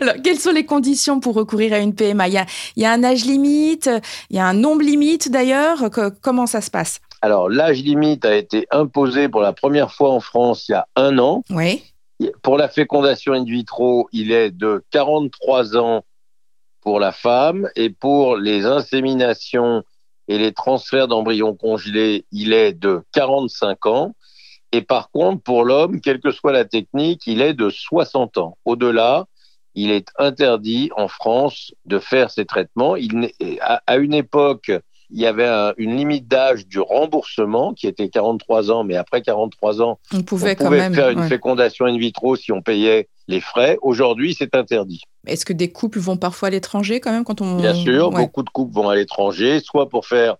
Alors, 0.00 0.14
quelles 0.22 0.38
sont 0.38 0.52
les 0.52 0.64
conditions 0.64 1.18
pour 1.18 1.34
recourir 1.34 1.72
à 1.72 1.78
une 1.78 1.94
PMA 1.94 2.28
il 2.28 2.34
y, 2.34 2.38
a, 2.38 2.46
il 2.76 2.82
y 2.82 2.86
a 2.86 2.92
un 2.92 3.02
âge 3.02 3.24
limite, 3.24 3.90
il 4.30 4.36
y 4.36 4.38
a 4.38 4.46
un 4.46 4.54
nombre 4.54 4.82
limite 4.82 5.30
d'ailleurs. 5.30 5.90
Comment 6.22 6.46
ça 6.46 6.60
se 6.60 6.70
passe? 6.70 7.00
Alors, 7.20 7.48
l'âge 7.48 7.82
limite 7.82 8.24
a 8.24 8.36
été 8.36 8.66
imposé 8.70 9.28
pour 9.28 9.40
la 9.40 9.52
première 9.52 9.92
fois 9.92 10.10
en 10.10 10.20
France 10.20 10.68
il 10.68 10.72
y 10.72 10.74
a 10.74 10.86
un 10.96 11.18
an. 11.18 11.42
Oui. 11.50 11.82
Pour 12.42 12.58
la 12.58 12.68
fécondation 12.68 13.32
in 13.32 13.44
vitro, 13.44 14.08
il 14.12 14.32
est 14.32 14.50
de 14.50 14.84
43 14.90 15.76
ans 15.76 16.04
pour 16.80 17.00
la 17.00 17.12
femme 17.12 17.68
et 17.76 17.90
pour 17.90 18.36
les 18.36 18.66
inséminations 18.66 19.84
et 20.28 20.38
les 20.38 20.52
transferts 20.52 21.08
d'embryons 21.08 21.54
congelés, 21.54 22.26
il 22.32 22.52
est 22.52 22.72
de 22.72 23.02
45 23.12 23.86
ans. 23.86 24.14
Et 24.72 24.82
par 24.82 25.10
contre, 25.10 25.42
pour 25.42 25.64
l'homme, 25.64 26.00
quelle 26.00 26.20
que 26.20 26.30
soit 26.30 26.52
la 26.52 26.66
technique, 26.66 27.22
il 27.26 27.40
est 27.40 27.54
de 27.54 27.70
60 27.70 28.36
ans. 28.36 28.58
Au-delà, 28.64 29.26
il 29.74 29.90
est 29.90 30.08
interdit 30.18 30.90
en 30.96 31.08
France 31.08 31.72
de 31.86 31.98
faire 31.98 32.30
ces 32.30 32.44
traitements. 32.44 32.94
Il, 32.96 33.30
à 33.60 33.96
une 33.96 34.12
époque, 34.12 34.70
il 35.10 35.20
y 35.20 35.26
avait 35.26 35.48
une 35.78 35.96
limite 35.96 36.28
d'âge 36.28 36.66
du 36.66 36.80
remboursement 36.80 37.72
qui 37.72 37.86
était 37.86 38.08
43 38.08 38.70
ans, 38.70 38.84
mais 38.84 38.96
après 38.96 39.22
43 39.22 39.80
ans, 39.82 39.98
on 40.12 40.22
pouvait, 40.22 40.54
quand 40.54 40.70
même, 40.70 40.94
faire 40.94 41.10
une 41.10 41.28
fécondation 41.28 41.86
in 41.86 41.96
vitro 41.96 42.36
si 42.36 42.52
on 42.52 42.62
payait 42.62 43.08
les 43.26 43.40
frais. 43.40 43.78
Aujourd'hui, 43.82 44.34
c'est 44.38 44.54
interdit. 44.54 45.02
Est-ce 45.26 45.44
que 45.44 45.52
des 45.52 45.70
couples 45.70 45.98
vont 45.98 46.16
parfois 46.16 46.48
à 46.48 46.50
l'étranger 46.50 47.00
quand 47.00 47.12
même 47.12 47.24
quand 47.24 47.40
on 47.40 47.56
Bien 47.56 47.74
sûr, 47.74 48.10
beaucoup 48.10 48.42
de 48.42 48.50
couples 48.50 48.74
vont 48.74 48.88
à 48.88 48.96
l'étranger, 48.96 49.60
soit 49.60 49.88
pour 49.88 50.06
faire 50.06 50.36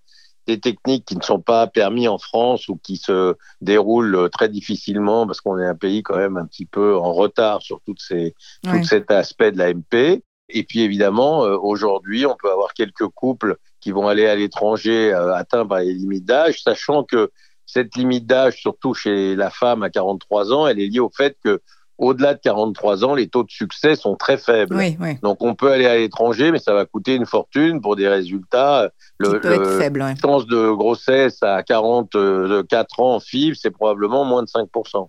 des 0.47 0.59
techniques 0.59 1.05
qui 1.05 1.17
ne 1.17 1.23
sont 1.23 1.41
pas 1.41 1.67
permis 1.67 2.09
en 2.09 2.17
France 2.17 2.69
ou 2.69 2.81
qui 2.83 2.97
se 2.97 3.37
déroulent 3.61 4.31
très 4.31 4.49
difficilement 4.49 5.27
parce 5.27 5.43
qu'on 5.43 5.59
est 5.59 5.67
un 5.67 5.75
pays 5.75 6.03
quand 6.03 6.17
même 6.17 6.39
un 6.39 6.47
petit 6.47 6.65
peu 6.65 6.97
en 6.97 7.13
retard 7.13 7.61
sur 7.61 7.81
toutes 7.83 8.01
ces, 8.01 8.35
tout 8.65 8.83
cet 8.83 9.11
aspect 9.11 9.53
de 9.53 9.59
la 9.59 9.75
MP. 9.75 10.23
Et 10.49 10.65
puis 10.65 10.81
évidemment, 10.81 11.45
euh, 11.45 11.57
aujourd'hui, 11.57 12.27
on 12.27 12.37
peut 12.37 12.51
avoir 12.51 12.73
quelques 12.73 13.07
couples 13.09 13.57
qui 13.81 13.91
vont 13.91 14.09
aller 14.09 14.27
à 14.27 14.35
l'étranger 14.35 15.13
euh, 15.13 15.35
atteints 15.35 15.67
par 15.67 15.81
les 15.81 15.93
limites 15.93 16.25
d'âge, 16.25 16.63
sachant 16.63 17.05
que 17.05 17.31
cette 17.67 17.97
limite 17.97 18.27
d'âge, 18.27 18.57
surtout 18.57 18.95
chez 18.95 19.37
la 19.37 19.51
femme 19.51 19.83
à 19.83 19.91
43 19.91 20.53
ans, 20.53 20.67
elle 20.67 20.81
est 20.81 20.87
liée 20.87 21.01
au 21.01 21.11
fait 21.15 21.37
que 21.45 21.61
au-delà 21.99 22.35
de 22.35 22.41
43 22.41 23.05
ans, 23.05 23.15
les 23.15 23.29
taux 23.29 23.43
de 23.43 23.51
succès 23.51 23.97
sont 23.97 24.15
très 24.15 24.39
faibles. 24.39 24.77
Oui, 24.77 24.97
oui. 25.01 25.19
Donc 25.21 25.43
on 25.43 25.57
peut 25.57 25.73
aller 25.73 25.87
à 25.87 25.97
l'étranger, 25.97 26.53
mais 26.53 26.61
ça 26.61 26.73
va 26.73 26.87
coûter 26.87 27.17
une 27.17 27.27
fortune 27.27 27.81
pour 27.81 27.97
des 27.97 28.09
résultats. 28.09 28.91
Le, 29.19 29.41
peut 29.41 29.53
être 29.53 29.79
faible, 29.79 30.05
chance 30.23 30.47
de 30.47 30.71
grossesse 30.71 31.43
à 31.43 31.63
44 31.65 33.01
ans 33.01 33.17
en 33.17 33.21
FIV, 33.21 33.57
c'est 33.61 33.73
probablement 33.73 34.25
moins 34.25 34.45
de 34.45 34.49
5%. 34.49 35.09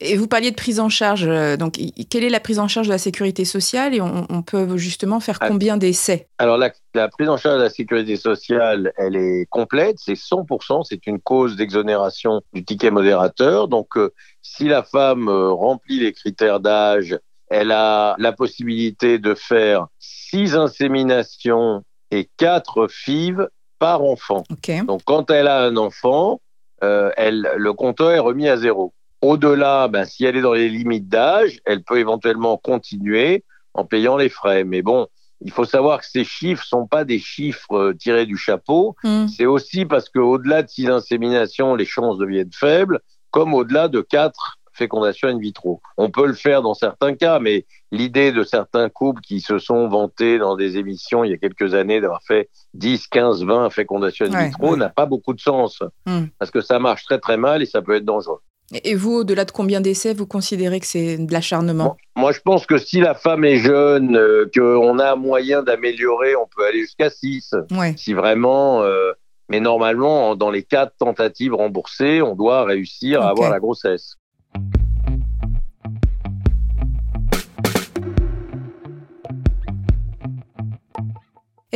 Et 0.00 0.16
vous 0.16 0.26
parliez 0.26 0.50
de 0.50 0.56
prise 0.56 0.80
en 0.80 0.88
charge. 0.88 1.26
Euh, 1.26 1.56
donc, 1.56 1.78
quelle 2.10 2.24
est 2.24 2.30
la 2.30 2.40
prise 2.40 2.58
en 2.58 2.68
charge 2.68 2.86
de 2.88 2.92
la 2.92 2.98
sécurité 2.98 3.44
sociale 3.44 3.94
et 3.94 4.00
on, 4.00 4.42
peut 4.42 4.76
justement 4.76 5.20
faire 5.20 5.38
ah. 5.40 5.48
combien 5.48 5.76
d'essais? 5.76 6.28
Alors, 6.38 6.58
la, 6.58 7.08
prise 7.08 7.28
en 7.28 7.36
charge 7.36 7.58
de 7.58 7.62
la 7.62 7.70
sécurité 7.70 8.16
sociale, 8.16 8.92
elle 8.96 9.16
est 9.16 9.46
complète. 9.48 9.96
C'est 9.98 10.14
100%. 10.14 10.84
C'est 10.88 11.06
une 11.06 11.20
cause 11.20 11.56
d'exonération 11.56 12.42
du 12.52 12.64
ticket 12.64 12.90
modérateur. 12.90 13.68
Donc, 13.68 13.96
euh, 13.96 14.12
si 14.42 14.68
la 14.68 14.82
femme 14.82 15.28
euh, 15.28 15.50
remplit 15.50 16.00
les 16.00 16.12
critères 16.12 16.60
d'âge, 16.60 17.18
elle 17.48 17.72
a 17.72 18.16
la 18.18 18.32
possibilité 18.32 19.18
de 19.18 19.34
faire 19.34 19.86
six 19.98 20.56
inséminations 20.56 21.82
et 22.10 22.28
quatre 22.36 22.88
FIV 22.88 23.48
par 23.78 24.02
enfant. 24.02 24.42
Donc, 24.86 25.02
quand 25.04 25.30
elle 25.30 25.46
a 25.46 25.62
un 25.62 25.76
enfant, 25.76 26.40
elle, 26.80 27.48
le 27.56 27.72
compteur 27.72 28.10
est 28.10 28.18
remis 28.18 28.48
à 28.48 28.56
zéro. 28.56 28.92
Au-delà, 29.22 29.88
ben, 29.88 30.04
si 30.04 30.24
elle 30.24 30.36
est 30.36 30.42
dans 30.42 30.52
les 30.52 30.68
limites 30.68 31.08
d'âge, 31.08 31.60
elle 31.64 31.82
peut 31.82 31.98
éventuellement 31.98 32.56
continuer 32.56 33.44
en 33.74 33.84
payant 33.84 34.16
les 34.16 34.28
frais. 34.28 34.64
Mais 34.64 34.82
bon, 34.82 35.06
il 35.40 35.50
faut 35.50 35.64
savoir 35.64 36.00
que 36.00 36.06
ces 36.06 36.24
chiffres 36.24 36.64
sont 36.64 36.86
pas 36.86 37.04
des 37.04 37.18
chiffres 37.18 37.74
euh, 37.74 37.94
tirés 37.94 38.26
du 38.26 38.36
chapeau. 38.36 38.96
Hmm. 39.04 39.26
C'est 39.28 39.46
aussi 39.46 39.84
parce 39.84 40.08
qu'au-delà 40.08 40.62
de 40.62 40.68
six 40.68 40.88
inséminations, 40.88 41.74
les 41.74 41.84
chances 41.84 42.18
deviennent 42.18 42.52
faibles, 42.52 43.00
comme 43.30 43.54
au-delà 43.54 43.88
de 43.88 44.00
quatre 44.00 44.58
fécondations 44.72 45.28
in 45.28 45.38
vitro. 45.38 45.80
On 45.96 46.10
peut 46.10 46.26
le 46.26 46.34
faire 46.34 46.62
dans 46.62 46.74
certains 46.74 47.14
cas, 47.14 47.38
mais 47.38 47.66
l'idée 47.92 48.30
de 48.30 48.44
certains 48.44 48.90
couples 48.90 49.22
qui 49.22 49.40
se 49.40 49.58
sont 49.58 49.88
vantés 49.88 50.38
dans 50.38 50.54
des 50.54 50.76
émissions 50.76 51.24
il 51.24 51.30
y 51.30 51.34
a 51.34 51.38
quelques 51.38 51.74
années 51.74 52.00
d'avoir 52.00 52.22
fait 52.22 52.50
10, 52.74 53.06
15, 53.08 53.44
20 53.44 53.70
fécondations 53.70 54.26
in 54.26 54.46
vitro 54.46 54.76
n'a 54.76 54.90
pas 54.90 55.06
beaucoup 55.06 55.32
de 55.32 55.40
sens, 55.40 55.82
hmm. 56.04 56.26
parce 56.38 56.50
que 56.50 56.60
ça 56.60 56.78
marche 56.78 57.04
très 57.04 57.18
très 57.18 57.38
mal 57.38 57.62
et 57.62 57.66
ça 57.66 57.80
peut 57.80 57.94
être 57.94 58.04
dangereux. 58.04 58.40
Et 58.72 58.94
vous, 58.94 59.12
au-delà 59.18 59.44
de 59.44 59.52
combien 59.52 59.80
d'essais, 59.80 60.12
vous 60.12 60.26
considérez 60.26 60.80
que 60.80 60.86
c'est 60.86 61.18
de 61.18 61.32
l'acharnement? 61.32 61.96
Moi, 62.16 62.32
je 62.32 62.40
pense 62.40 62.66
que 62.66 62.78
si 62.78 63.00
la 63.00 63.14
femme 63.14 63.44
est 63.44 63.58
jeune, 63.58 64.16
euh, 64.16 64.50
qu'on 64.52 64.98
a 64.98 65.14
moyen 65.14 65.62
d'améliorer, 65.62 66.34
on 66.34 66.46
peut 66.46 66.66
aller 66.66 66.80
jusqu'à 66.80 67.10
6. 67.10 67.54
Ouais. 67.70 67.94
Si 67.96 68.12
vraiment. 68.12 68.82
euh, 68.82 69.12
mais 69.48 69.60
normalement, 69.60 70.34
dans 70.34 70.50
les 70.50 70.64
quatre 70.64 70.96
tentatives 70.98 71.54
remboursées, 71.54 72.20
on 72.20 72.34
doit 72.34 72.64
réussir 72.64 73.22
à 73.22 73.30
avoir 73.30 73.50
la 73.50 73.60
grossesse. 73.60 74.16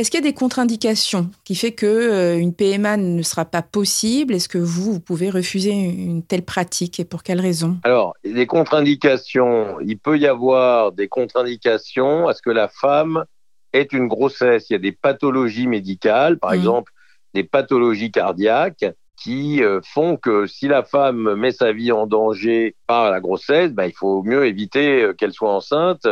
Est-ce 0.01 0.09
qu'il 0.09 0.19
y 0.19 0.27
a 0.27 0.31
des 0.31 0.33
contre-indications 0.33 1.29
qui 1.43 1.53
fait 1.53 1.73
que 1.73 1.85
euh, 1.85 2.35
une 2.35 2.55
PMA 2.55 2.97
ne 2.97 3.21
sera 3.21 3.45
pas 3.45 3.61
possible? 3.61 4.33
Est-ce 4.33 4.49
que 4.49 4.57
vous, 4.57 4.93
vous 4.93 4.99
pouvez 4.99 5.29
refuser 5.29 5.69
une 5.69 6.23
telle 6.23 6.41
pratique 6.41 6.99
et 6.99 7.05
pour 7.05 7.21
quelles 7.21 7.39
raisons 7.39 7.77
Alors, 7.83 8.15
les 8.23 8.47
contre-indications, 8.47 9.79
il 9.79 9.99
peut 9.99 10.17
y 10.17 10.25
avoir 10.25 10.91
des 10.91 11.07
contre-indications 11.07 12.27
à 12.27 12.33
ce 12.33 12.41
que 12.41 12.49
la 12.49 12.67
femme 12.67 13.25
ait 13.73 13.87
une 13.91 14.07
grossesse. 14.07 14.71
Il 14.71 14.73
y 14.73 14.75
a 14.75 14.79
des 14.79 14.91
pathologies 14.91 15.67
médicales, 15.67 16.39
par 16.39 16.49
Mhm. 16.53 16.57
exemple 16.57 16.91
des 17.35 17.43
pathologies 17.43 18.11
cardiaques, 18.11 18.85
qui 19.21 19.63
euh, 19.63 19.81
font 19.83 20.17
que 20.17 20.47
si 20.47 20.67
la 20.67 20.81
femme 20.81 21.35
met 21.35 21.51
sa 21.51 21.73
vie 21.73 21.91
en 21.91 22.07
danger 22.07 22.75
par 22.87 23.11
la 23.11 23.19
grossesse, 23.19 23.71
ben, 23.71 23.85
il 23.85 23.93
faut 23.93 24.23
mieux 24.23 24.47
éviter 24.47 25.03
euh, 25.03 25.13
qu'elle 25.13 25.31
soit 25.31 25.53
enceinte. 25.53 26.07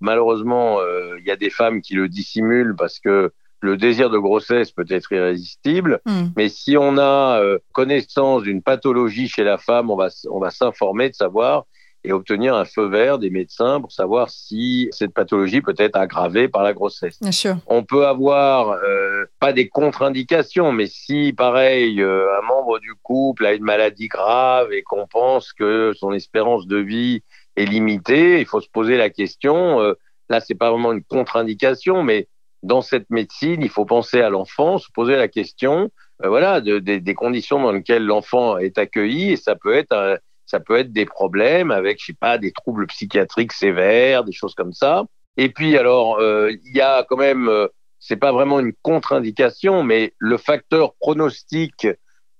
Malheureusement, 0.00 0.80
euh, 0.80 1.16
il 1.18 1.24
y 1.26 1.30
a 1.30 1.36
des 1.36 1.50
femmes 1.50 1.80
qui 1.80 1.94
le 1.94 2.08
dissimulent 2.08 2.74
parce 2.76 2.98
que 2.98 3.32
le 3.60 3.76
désir 3.78 4.10
de 4.10 4.18
grossesse 4.18 4.72
peut 4.72 4.84
être 4.90 5.10
irrésistible. 5.12 6.00
Hmm. 6.04 6.26
Mais 6.36 6.48
si 6.50 6.76
on 6.76 6.98
a 6.98 7.40
euh, 7.40 7.58
connaissance 7.72 8.42
d'une 8.42 8.62
pathologie 8.62 9.28
chez 9.28 9.44
la 9.44 9.56
femme, 9.56 9.90
on 9.90 9.96
va, 9.96 10.08
s- 10.08 10.26
on 10.30 10.38
va 10.38 10.50
s'informer 10.50 11.08
de 11.08 11.14
savoir 11.14 11.64
et 12.06 12.12
obtenir 12.12 12.54
un 12.54 12.66
feu 12.66 12.86
vert 12.86 13.18
des 13.18 13.30
médecins 13.30 13.80
pour 13.80 13.90
savoir 13.90 14.28
si 14.28 14.88
cette 14.90 15.14
pathologie 15.14 15.62
peut 15.62 15.74
être 15.78 15.96
aggravée 15.96 16.48
par 16.48 16.62
la 16.62 16.74
grossesse. 16.74 17.18
Bien 17.22 17.32
sûr. 17.32 17.56
On 17.66 17.82
peut 17.82 18.06
avoir 18.06 18.72
euh, 18.72 19.24
pas 19.40 19.54
des 19.54 19.68
contre-indications, 19.68 20.70
mais 20.70 20.86
si, 20.86 21.32
pareil, 21.32 22.02
euh, 22.02 22.26
un 22.38 22.46
membre 22.46 22.78
du 22.80 22.92
couple 23.02 23.46
a 23.46 23.54
une 23.54 23.64
maladie 23.64 24.08
grave 24.08 24.70
et 24.74 24.82
qu'on 24.82 25.06
pense 25.06 25.54
que 25.54 25.92
son 25.96 26.12
espérance 26.12 26.66
de 26.66 26.76
vie 26.76 27.22
est 27.56 27.64
limitée, 27.64 28.40
il 28.40 28.46
faut 28.46 28.60
se 28.60 28.68
poser 28.68 28.96
la 28.96 29.10
question. 29.10 29.80
euh, 29.80 29.94
là, 30.28 30.40
c'est 30.40 30.54
pas 30.54 30.70
vraiment 30.70 30.92
une 30.92 31.04
contre-indication, 31.04 32.02
mais 32.02 32.28
dans 32.62 32.80
cette 32.80 33.10
médecine, 33.10 33.60
il 33.62 33.68
faut 33.68 33.84
penser 33.84 34.20
à 34.20 34.30
l'enfant, 34.30 34.78
se 34.78 34.88
poser 34.92 35.16
la 35.16 35.28
question, 35.28 35.90
euh, 36.24 36.28
voilà, 36.28 36.60
de- 36.60 36.78
de- 36.78 36.96
des 36.98 37.14
conditions 37.14 37.60
dans 37.62 37.72
lesquelles 37.72 38.04
l'enfant 38.06 38.58
est 38.58 38.78
accueilli, 38.78 39.32
et 39.32 39.36
ça 39.36 39.54
peut 39.54 39.74
être 39.74 39.92
un- 39.92 40.16
ça 40.46 40.60
peut 40.60 40.76
être 40.78 40.92
des 40.92 41.06
problèmes 41.06 41.70
avec, 41.70 41.98
je 42.00 42.06
sais 42.06 42.16
pas, 42.18 42.38
des 42.38 42.52
troubles 42.52 42.86
psychiatriques 42.86 43.52
sévères, 43.52 44.24
des 44.24 44.32
choses 44.32 44.54
comme 44.54 44.72
ça. 44.72 45.04
Et 45.36 45.48
puis 45.48 45.76
alors, 45.76 46.18
euh, 46.20 46.52
il 46.64 46.76
y 46.76 46.80
a 46.80 47.04
quand 47.08 47.16
même, 47.16 47.48
euh, 47.48 47.66
c'est 47.98 48.16
pas 48.16 48.32
vraiment 48.32 48.60
une 48.60 48.72
contre-indication, 48.82 49.82
mais 49.82 50.12
le 50.18 50.36
facteur 50.36 50.94
pronostic 51.00 51.88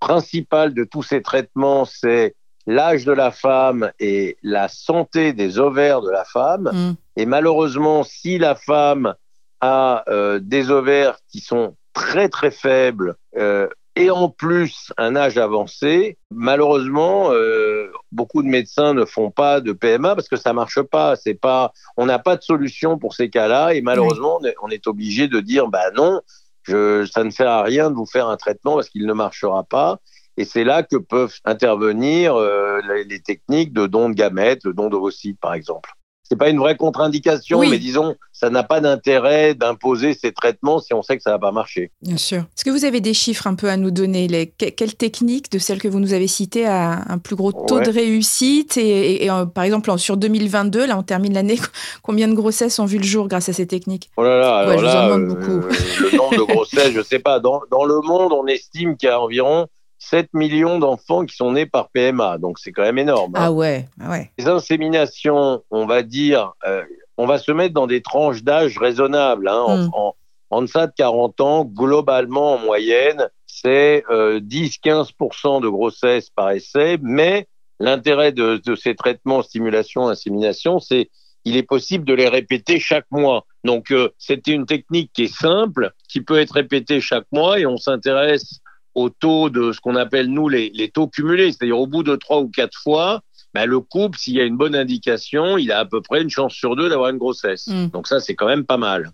principal 0.01 0.75
de 0.75 0.85
tous 0.85 1.03
ces 1.03 1.23
traitements, 1.23 1.85
c'est 1.85 2.35
l'âge 2.67 3.05
de 3.05 3.13
la 3.13 3.31
femme 3.31 3.91
et 4.01 4.37
la 4.43 4.69
santé 4.69 5.33
des 5.33 5.59
ovaires 5.59 6.01
de 6.01 6.11
la 6.11 6.25
femme. 6.25 6.71
Hmm. 6.73 6.95
Et 7.17 7.27
malheureusement, 7.27 8.03
si 8.03 8.39
la 8.39 8.55
femme 8.55 9.15
a 9.61 10.05
euh, 10.09 10.41
des 10.43 10.71
ovaires 10.71 11.19
qui 11.31 11.41
sont 11.41 11.77
très 11.93 12.29
très 12.29 12.51
faibles 12.51 13.17
euh, 13.37 13.69
et 13.97 14.11
en 14.11 14.29
plus 14.29 14.93
un 14.99 15.15
âge 15.15 15.39
avancé, 15.39 16.19
malheureusement, 16.31 17.31
euh, 17.31 17.93
beaucoup 18.11 18.43
de 18.43 18.49
médecins 18.49 18.93
ne 18.93 19.05
font 19.05 19.31
pas 19.31 19.61
de 19.61 19.73
PMA 19.73 20.17
parce 20.17 20.29
que 20.29 20.37
ça 20.37 20.53
marche 20.53 20.83
pas. 20.83 21.15
C'est 21.17 21.35
pas, 21.35 21.73
on 21.97 22.07
n'a 22.07 22.19
pas 22.19 22.37
de 22.37 22.43
solution 22.43 22.99
pour 22.99 23.15
ces 23.15 23.31
cas-là 23.31 23.75
et 23.75 23.83
malheureusement, 23.83 24.41
on 24.63 24.69
est, 24.71 24.87
obligé 24.89 25.29
de 25.29 25.39
dire, 25.41 25.69
bah 25.69 25.93
non, 25.95 26.21
je, 26.65 27.07
ça 27.07 27.23
ne 27.23 27.31
sert 27.31 27.49
à 27.49 27.63
rien 27.63 27.91
de 27.91 27.95
vous 27.95 28.07
faire 28.07 28.29
un 28.29 28.37
traitement 28.37 28.75
parce 28.75 28.89
qu'il 28.89 29.07
ne 29.07 29.13
marchera 29.13 29.63
pas. 29.63 30.01
Et 30.37 30.45
c'est 30.45 30.65
là 30.65 30.83
que 30.83 30.97
peuvent 30.97 31.35
intervenir 31.45 32.35
euh, 32.37 32.81
les, 33.09 33.21
techniques 33.21 33.73
de 33.73 33.87
don 33.87 34.09
de 34.09 34.15
gamètes, 34.15 34.65
le 34.65 34.73
don 34.73 34.89
d'ovocytes, 34.89 35.39
par 35.41 35.55
exemple. 35.55 35.91
C'est 36.27 36.37
pas 36.37 36.49
une 36.49 36.59
vraie 36.59 36.75
contre-indication, 36.77 37.59
Oui. 37.59 37.69
mais 37.71 37.79
disons, 37.79 38.17
ça 38.33 38.49
n'a 38.49 38.63
pas 38.63 38.81
d'intérêt 38.81 39.55
d'imposer 39.55 40.15
ces 40.15 40.33
traitements 40.33 40.81
si 40.81 40.95
on 40.95 41.03
sait 41.03 41.19
que 41.19 41.23
ça 41.23 41.31
va 41.33 41.39
pas 41.39 41.53
marcher. 41.53 41.93
Bien 42.01 42.17
sûr. 42.17 42.39
Est-ce 42.39 42.65
que 42.65 42.71
vous 42.71 42.87
avez 42.87 43.03
des 43.03 43.13
chiffres 43.13 43.47
un 43.47 43.55
peu 43.55 43.69
à 43.69 43.77
nous 43.77 43.91
donner 43.91 44.27
les... 44.27 44.47
Quelle 44.47 44.95
technique 44.97 45.53
de 45.53 45.59
celles 45.59 45.83
que 45.83 45.87
vous 45.87 46.01
nous 46.01 46.15
avez 46.15 46.27
citées 46.27 46.65
a 46.67 47.05
un 47.13 47.19
plus 47.19 47.37
gros 47.37 47.53
taux 47.53 47.77
Ouais. 47.77 47.85
de 47.85 47.91
réussite 47.91 48.79
et, 48.79 48.81
et- 48.89 49.25
et, 49.27 49.31
euh, 49.31 49.45
par 49.45 49.65
exemple, 49.65 49.97
sur 49.99 50.17
2022, 50.17 50.87
là, 50.87 50.97
on 50.99 51.03
termine 51.03 51.35
l'année, 51.35 51.59
combien 52.03 52.27
de 52.27 52.35
grossesses 52.35 52.79
ont 52.79 52.87
vu 52.87 52.97
le 52.97 53.05
jour 53.05 53.29
grâce 53.29 53.51
à 53.51 53.53
ces 53.53 53.67
techniques? 53.67 54.09
Oh 54.17 54.23
là 54.23 54.39
là, 54.41 54.67
Ouais, 54.67 54.73
alors 54.73 54.79
je 54.81 54.85
vous 54.87 54.91
en 54.97 55.05
demande 55.19 55.29
beaucoup. 55.29 55.69
le 56.11 56.17
nombre 56.17 56.37
de 56.39 56.43
grossesses, 56.55 56.93
je 56.93 57.03
sais 57.03 57.19
pas. 57.19 57.39
Dans, 57.39 57.61
dans 57.71 57.85
le 57.85 58.01
monde, 58.01 58.33
on 58.33 58.47
estime 58.47 58.97
qu'il 58.97 59.11
y 59.11 59.13
a 59.13 59.21
environ 59.21 59.67
7 60.05 60.29
millions 60.35 60.79
d'enfants 60.79 61.25
qui 61.25 61.35
sont 61.37 61.53
nés 61.53 61.67
par 61.67 61.89
PMA, 61.91 62.39
donc 62.39 62.59
c'est 62.59 62.73
quand 62.73 62.83
même 62.83 62.99
énorme. 62.99 63.35
hein. 63.37 63.41
Ah 63.45 63.53
ouais, 63.53 63.87
ah 64.01 64.11
ouais. 64.11 64.31
Les 64.39 64.47
inséminations, 64.49 65.63
on 65.71 65.87
va 65.87 66.03
dire, 66.03 66.53
euh, 66.67 66.83
on 67.17 67.27
va 67.27 67.39
se 67.39 67.53
mettre 67.53 67.75
dans 67.75 67.87
des 67.87 68.03
tranches 68.03 68.43
d'âge 68.43 68.79
raisonnables. 68.79 69.49
Hein, 69.49 69.61
en- 69.61 69.77
Mm. 69.79 69.91
en, 69.93 70.15
en 70.51 70.63
deçà 70.63 70.87
de 70.87 70.93
40 70.97 71.41
ans, 71.41 71.65
globalement, 71.65 72.55
en 72.55 72.59
moyenne, 72.59 73.29
c'est 73.47 74.05
euh, 74.11 74.41
10-15% 74.41 75.61
de 75.61 75.69
grossesse 75.69 76.31
par 76.31 76.51
essai, 76.51 76.99
mais 77.03 77.47
l'intérêt 77.81 78.33
de, 78.33 78.61
de 78.65 78.75
ces 78.77 78.95
traitements 78.95 79.43
stimulation, 79.43 80.09
insémination, 80.09 80.79
c'est 80.79 81.11
il 81.47 81.57
est 81.59 81.63
possible 81.63 82.05
de 82.07 82.15
les 82.15 82.29
répéter 82.29 82.81
chaque 82.81 83.05
mois. 83.11 83.45
Donc, 83.65 83.91
euh, 83.91 84.09
c'était 84.19 84.53
une 84.53 84.65
technique 84.65 85.11
qui 85.13 85.25
est 85.25 85.35
simple, 85.35 85.93
qui 86.09 86.23
peut 86.23 86.39
être 86.39 86.53
répétée 86.53 87.01
chaque 87.03 87.27
mois, 87.33 87.59
et 87.61 87.67
on 87.67 87.77
s'intéresse 87.77 88.61
au 88.95 89.11
taux 89.11 89.51
de 89.51 89.73
ce 89.73 89.81
qu'on 89.81 89.97
appelle, 89.97 90.29
nous, 90.29 90.49
les, 90.49 90.71
les 90.75 90.91
taux 90.91 91.09
cumulés. 91.09 91.53
C'est-à-dire, 91.53 91.79
au 91.79 91.87
bout 91.87 92.03
de 92.03 92.17
trois 92.17 92.41
ou 92.41 92.49
quatre 92.49 92.79
fois, 92.79 93.23
ben, 93.55 93.67
le 93.67 93.81
couple, 93.81 94.19
s'il 94.19 94.35
y 94.35 94.41
a 94.41 94.45
une 94.45 94.57
bonne 94.57 94.75
indication, 94.75 95.57
il 95.57 95.71
a 95.71 95.79
à 95.79 95.85
peu 95.85 96.03
près 96.03 96.23
une 96.23 96.31
chance 96.31 96.55
sur 96.55 96.75
deux 96.75 96.89
d'avoir 96.89 97.11
une 97.11 97.19
grossesse. 97.19 97.69
Mm. 97.69 97.87
Donc 97.89 98.09
ça, 98.09 98.21
c'est 98.21 98.35
quand 98.35 98.49
même 98.49 98.65
pas 98.65 98.77
mal. 98.77 99.13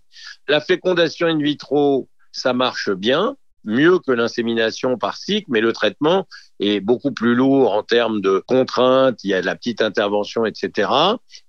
La 0.48 0.60
fécondation 0.60 1.26
in 1.26 1.38
vitro, 1.38 2.08
ça 2.32 2.54
marche 2.54 2.90
bien, 2.90 3.36
mieux 3.64 3.98
que 3.98 4.12
l'insémination 4.12 4.96
par 4.96 5.16
cycle, 5.16 5.46
mais 5.50 5.60
le 5.60 5.74
traitement 5.74 6.26
est 6.58 6.80
beaucoup 6.80 7.12
plus 7.12 7.34
lourd 7.34 7.72
en 7.72 7.82
termes 7.82 8.22
de 8.22 8.42
contraintes, 8.46 9.22
il 9.24 9.30
y 9.30 9.34
a 9.34 9.42
de 9.42 9.46
la 9.46 9.56
petite 9.56 9.82
intervention, 9.82 10.46
etc. 10.46 10.90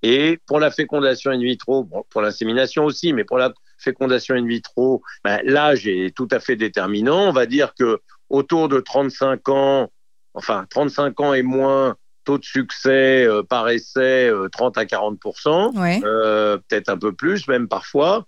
Et 0.03 0.39
pour 0.45 0.59
la 0.59 0.71
fécondation 0.71 1.31
in 1.31 1.39
vitro, 1.39 1.87
pour 2.09 2.21
l'insémination 2.21 2.83
aussi, 2.83 3.13
mais 3.13 3.23
pour 3.23 3.37
la 3.37 3.53
fécondation 3.77 4.35
in 4.35 4.45
vitro, 4.45 5.01
ben, 5.23 5.39
l'âge 5.45 5.87
est 5.87 6.15
tout 6.15 6.27
à 6.31 6.39
fait 6.39 6.55
déterminant. 6.55 7.29
On 7.29 7.33
va 7.33 7.45
dire 7.45 7.73
que 7.73 7.99
autour 8.31 8.69
de 8.69 8.79
35 8.79 9.49
ans, 9.49 9.91
enfin 10.33 10.65
35 10.69 11.19
ans 11.19 11.33
et 11.33 11.43
moins, 11.43 11.95
taux 12.23 12.37
de 12.37 12.43
succès 12.43 13.25
euh, 13.25 13.43
par 13.43 13.69
essai 13.69 14.29
euh, 14.29 14.47
30 14.49 14.77
à 14.77 14.85
40 14.85 15.19
Ouais. 15.75 16.01
euh, 16.03 16.57
peut-être 16.57 16.89
un 16.89 16.97
peu 16.97 17.11
plus, 17.13 17.47
même 17.47 17.67
parfois. 17.67 18.25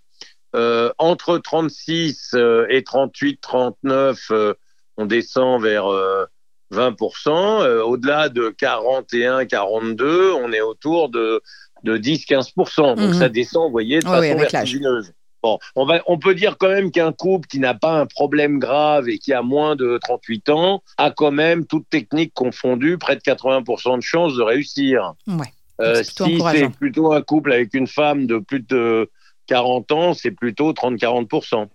Euh, 0.54 0.90
entre 0.98 1.38
36 1.38 2.30
euh, 2.34 2.66
et 2.70 2.84
38, 2.84 3.40
39, 3.40 4.18
euh, 4.30 4.54
on 4.96 5.06
descend 5.06 5.60
vers 5.62 5.86
euh, 5.86 6.26
20%. 6.72 7.62
Euh, 7.62 7.82
Au-delà 7.82 8.28
de 8.28 8.50
41, 8.50 9.46
42, 9.46 10.32
on 10.32 10.52
est 10.52 10.60
autour 10.60 11.08
de, 11.08 11.42
de 11.82 11.96
10, 11.96 12.24
15%. 12.26 12.96
Donc 12.96 12.98
Mhm. 12.98 13.12
ça 13.14 13.28
descend, 13.28 13.64
vous 13.66 13.72
voyez, 13.72 13.98
de 13.98 14.04
façon 14.04 14.36
vertigineuse. 14.52 15.12
Bon, 15.44 15.58
on, 15.76 15.84
va, 15.84 16.00
on 16.06 16.18
peut 16.18 16.34
dire 16.34 16.56
quand 16.56 16.70
même 16.70 16.90
qu'un 16.90 17.12
couple 17.12 17.46
qui 17.48 17.58
n'a 17.58 17.74
pas 17.74 18.00
un 18.00 18.06
problème 18.06 18.58
grave 18.58 19.10
et 19.10 19.18
qui 19.18 19.34
a 19.34 19.42
moins 19.42 19.76
de 19.76 19.98
38 20.02 20.48
ans 20.48 20.82
a 20.96 21.10
quand 21.10 21.32
même, 21.32 21.66
toute 21.66 21.86
technique 21.90 22.32
confondue, 22.32 22.96
près 22.96 23.14
de 23.14 23.20
80% 23.20 23.96
de 23.96 24.00
chances 24.00 24.36
de 24.36 24.42
réussir. 24.42 25.12
Ouais. 25.26 25.52
Euh, 25.82 26.02
si 26.02 26.40
c'est 26.40 26.70
plutôt 26.70 27.12
un 27.12 27.20
couple 27.20 27.52
avec 27.52 27.74
une 27.74 27.86
femme 27.86 28.26
de 28.26 28.38
plus 28.38 28.60
de 28.60 29.10
40 29.46 29.92
ans, 29.92 30.14
c'est 30.14 30.30
plutôt 30.30 30.72
30-40%. 30.72 31.68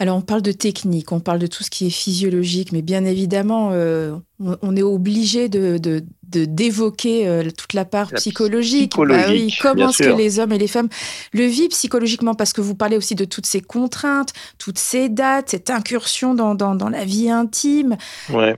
Alors, 0.00 0.16
on 0.16 0.20
parle 0.20 0.42
de 0.42 0.52
technique, 0.52 1.10
on 1.10 1.18
parle 1.18 1.40
de 1.40 1.48
tout 1.48 1.64
ce 1.64 1.70
qui 1.70 1.86
est 1.86 1.90
physiologique, 1.90 2.70
mais 2.70 2.82
bien 2.82 3.04
évidemment, 3.04 3.70
euh, 3.72 4.14
on, 4.38 4.76
est 4.76 4.82
obligé 4.82 5.48
de, 5.48 6.04
d'évoquer 6.28 7.26
euh, 7.26 7.50
toute 7.56 7.72
la 7.72 7.84
part 7.84 8.10
psychologique. 8.12 8.92
Bah 8.96 9.24
comment 9.60 9.88
est-ce 9.90 10.02
que 10.02 10.16
les 10.16 10.38
hommes 10.38 10.52
et 10.52 10.58
les 10.58 10.66
femmes 10.66 10.88
le 11.32 11.44
vivent 11.44 11.70
psychologiquement? 11.70 12.34
Parce 12.34 12.52
que 12.52 12.60
vous 12.60 12.74
parlez 12.74 12.96
aussi 12.96 13.14
de 13.14 13.24
toutes 13.24 13.46
ces 13.46 13.60
contraintes, 13.60 14.32
toutes 14.58 14.78
ces 14.78 15.08
dates, 15.08 15.50
cette 15.50 15.70
incursion 15.70 16.34
dans, 16.34 16.54
dans, 16.54 16.88
la 16.88 17.04
vie 17.04 17.30
intime. 17.30 17.96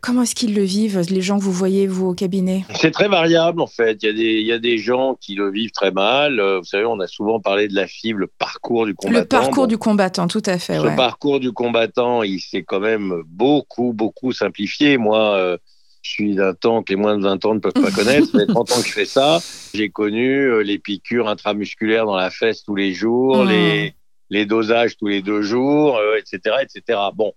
Comment 0.01 0.23
est-ce 0.23 0.35
qu'ils 0.35 0.55
le 0.55 0.63
vivent, 0.63 1.01
les 1.11 1.23
gens 1.23 1.39
que 1.39 1.45
vous 1.45 1.53
voyez, 1.53 1.87
vous, 1.87 2.09
au 2.09 2.15
cabinet? 2.15 2.65
C'est 2.75 2.91
très 2.91 3.09
variable, 3.09 3.61
en 3.61 3.67
fait. 3.67 3.99
Il 4.03 4.07
y, 4.07 4.09
a 4.09 4.13
des, 4.13 4.41
il 4.41 4.47
y 4.47 4.53
a 4.53 4.59
des 4.59 4.79
gens 4.79 5.17
qui 5.21 5.35
le 5.35 5.51
vivent 5.51 5.73
très 5.73 5.91
mal. 5.91 6.41
Euh, 6.41 6.59
vous 6.59 6.65
savez, 6.65 6.85
on 6.85 7.01
a 7.01 7.07
souvent 7.07 7.41
parlé 7.41 7.69
de 7.69 7.75
la 7.75 7.87
FIB, 7.87 8.19
le 8.19 8.27
parcours 8.27 8.87
du 8.87 8.95
combattant. 8.95 9.21
Le 9.21 9.25
parcours 9.25 9.67
du 9.67 9.79
combattant, 9.79 10.29
tout 10.29 10.43
à 10.47 10.59
fait. 10.59 10.81
Le 10.83 10.97
parcours 10.97 11.41
du 11.41 11.53
combattant, 11.53 12.23
il 12.23 12.41
s'est 12.41 12.63
quand 12.63 12.81
même 12.81 13.23
beaucoup, 13.27 13.93
beaucoup 13.93 14.33
simplifié. 14.33 14.97
Moi, 14.97 15.19
euh, 15.37 15.57
je 16.03 16.11
suis 16.11 16.35
d'un 16.35 16.55
temps 16.55 16.83
que 16.83 16.93
les 16.93 16.97
moins 16.97 17.17
de 17.19 17.23
20 17.23 17.45
ans 17.45 17.55
ne 17.55 17.61
peuvent 17.61 17.73
pas 17.73 17.91
connaître. 17.91 18.27
Ça 18.27 18.39
fait 18.39 18.47
30 18.47 18.73
ans 18.73 18.81
que 18.81 18.89
je 18.89 18.93
fais 18.93 19.05
ça. 19.05 19.41
J'ai 19.75 19.91
connu 19.91 20.45
euh, 20.47 20.61
les 20.61 20.79
piqûres 20.79 21.29
intramusculaires 21.29 22.07
dans 22.07 22.17
la 22.17 22.31
fesse 22.31 22.63
tous 22.63 22.75
les 22.75 22.95
jours, 22.95 23.45
mmh. 23.45 23.49
les, 23.49 23.95
les 24.31 24.47
dosages 24.47 24.97
tous 24.97 25.09
les 25.09 25.23
deux 25.23 25.43
jours, 25.43 26.01
etc., 26.17 26.41
euh, 26.47 26.63
etc. 26.63 26.99
Bon, 27.15 27.35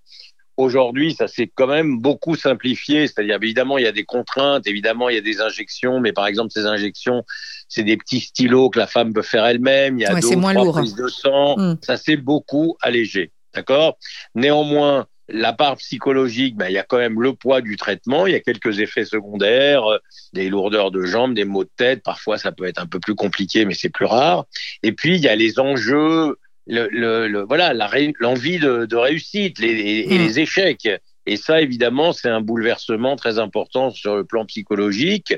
aujourd'hui, 0.55 1.13
ça 1.13 1.27
s'est 1.27 1.51
quand 1.53 1.67
même 1.67 1.99
beaucoup 1.99 2.35
simplifié. 2.35 3.07
C'est-à-dire, 3.07 3.37
évidemment, 3.41 3.77
il 3.77 3.83
y 3.83 3.87
a 3.87 3.91
des 3.91 4.05
contraintes, 4.05 4.65
évidemment, 4.67 5.09
il 5.09 5.15
y 5.15 5.19
a 5.19 5.21
des 5.21 5.41
injections, 5.41 5.99
mais 5.99 6.13
par 6.13 6.27
exemple, 6.27 6.51
ces 6.51 6.65
injections, 6.65 7.23
c'est 7.67 7.83
des 7.83 7.97
petits 7.97 8.21
stylos 8.21 8.69
que 8.69 8.79
la 8.79 8.87
femme 8.87 9.13
peut 9.13 9.23
faire 9.23 9.45
elle-même. 9.45 9.99
Il 9.99 10.03
y 10.03 10.05
a 10.05 10.13
ouais, 10.13 10.35
moins 10.35 10.53
lourd. 10.53 10.73
prises 10.73 10.95
de 10.95 11.07
sang. 11.07 11.57
Mmh. 11.57 11.77
Ça 11.81 11.97
s'est 11.97 12.17
beaucoup 12.17 12.77
allégé. 12.81 13.31
D'accord? 13.53 13.97
Néanmoins, 14.35 15.05
la 15.29 15.53
part 15.53 15.77
psychologique, 15.77 16.55
ben, 16.55 16.67
il 16.67 16.73
y 16.73 16.77
a 16.77 16.83
quand 16.83 16.97
même 16.97 17.21
le 17.21 17.33
poids 17.33 17.61
du 17.61 17.77
traitement, 17.77 18.27
il 18.27 18.33
y 18.33 18.35
a 18.35 18.39
quelques 18.39 18.79
effets 18.79 19.05
secondaires, 19.05 19.85
euh, 19.85 19.97
des 20.33 20.49
lourdeurs 20.49 20.91
de 20.91 21.05
jambes, 21.05 21.33
des 21.33 21.45
maux 21.45 21.63
de 21.63 21.69
tête, 21.77 22.03
parfois 22.03 22.37
ça 22.37 22.51
peut 22.51 22.65
être 22.65 22.81
un 22.81 22.87
peu 22.87 22.99
plus 22.99 23.15
compliqué, 23.15 23.65
mais 23.65 23.73
c'est 23.73 23.89
plus 23.89 24.05
rare. 24.05 24.45
Et 24.81 24.91
puis 24.91 25.15
il 25.15 25.21
y 25.21 25.29
a 25.29 25.35
les 25.35 25.59
enjeux, 25.59 26.37
le, 26.67 26.87
le, 26.89 27.41
voilà, 27.43 27.73
l'envie 28.19 28.59
de, 28.59 28.85
de, 28.85 28.95
réussite 28.95 29.59
les, 29.59 29.69
et, 29.69 30.17
les 30.17 30.33
mmh. 30.33 30.39
échecs. 30.39 30.89
Et 31.25 31.37
ça, 31.37 31.61
évidemment, 31.61 32.11
c'est 32.11 32.29
un 32.29 32.41
bouleversement 32.41 33.15
très 33.15 33.39
important 33.39 33.91
sur 33.91 34.17
le 34.17 34.25
plan 34.25 34.45
psychologique 34.45 35.33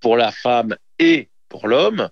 pour 0.00 0.16
la 0.16 0.30
femme 0.30 0.76
et 1.00 1.30
pour 1.48 1.66
l'homme. 1.66 2.08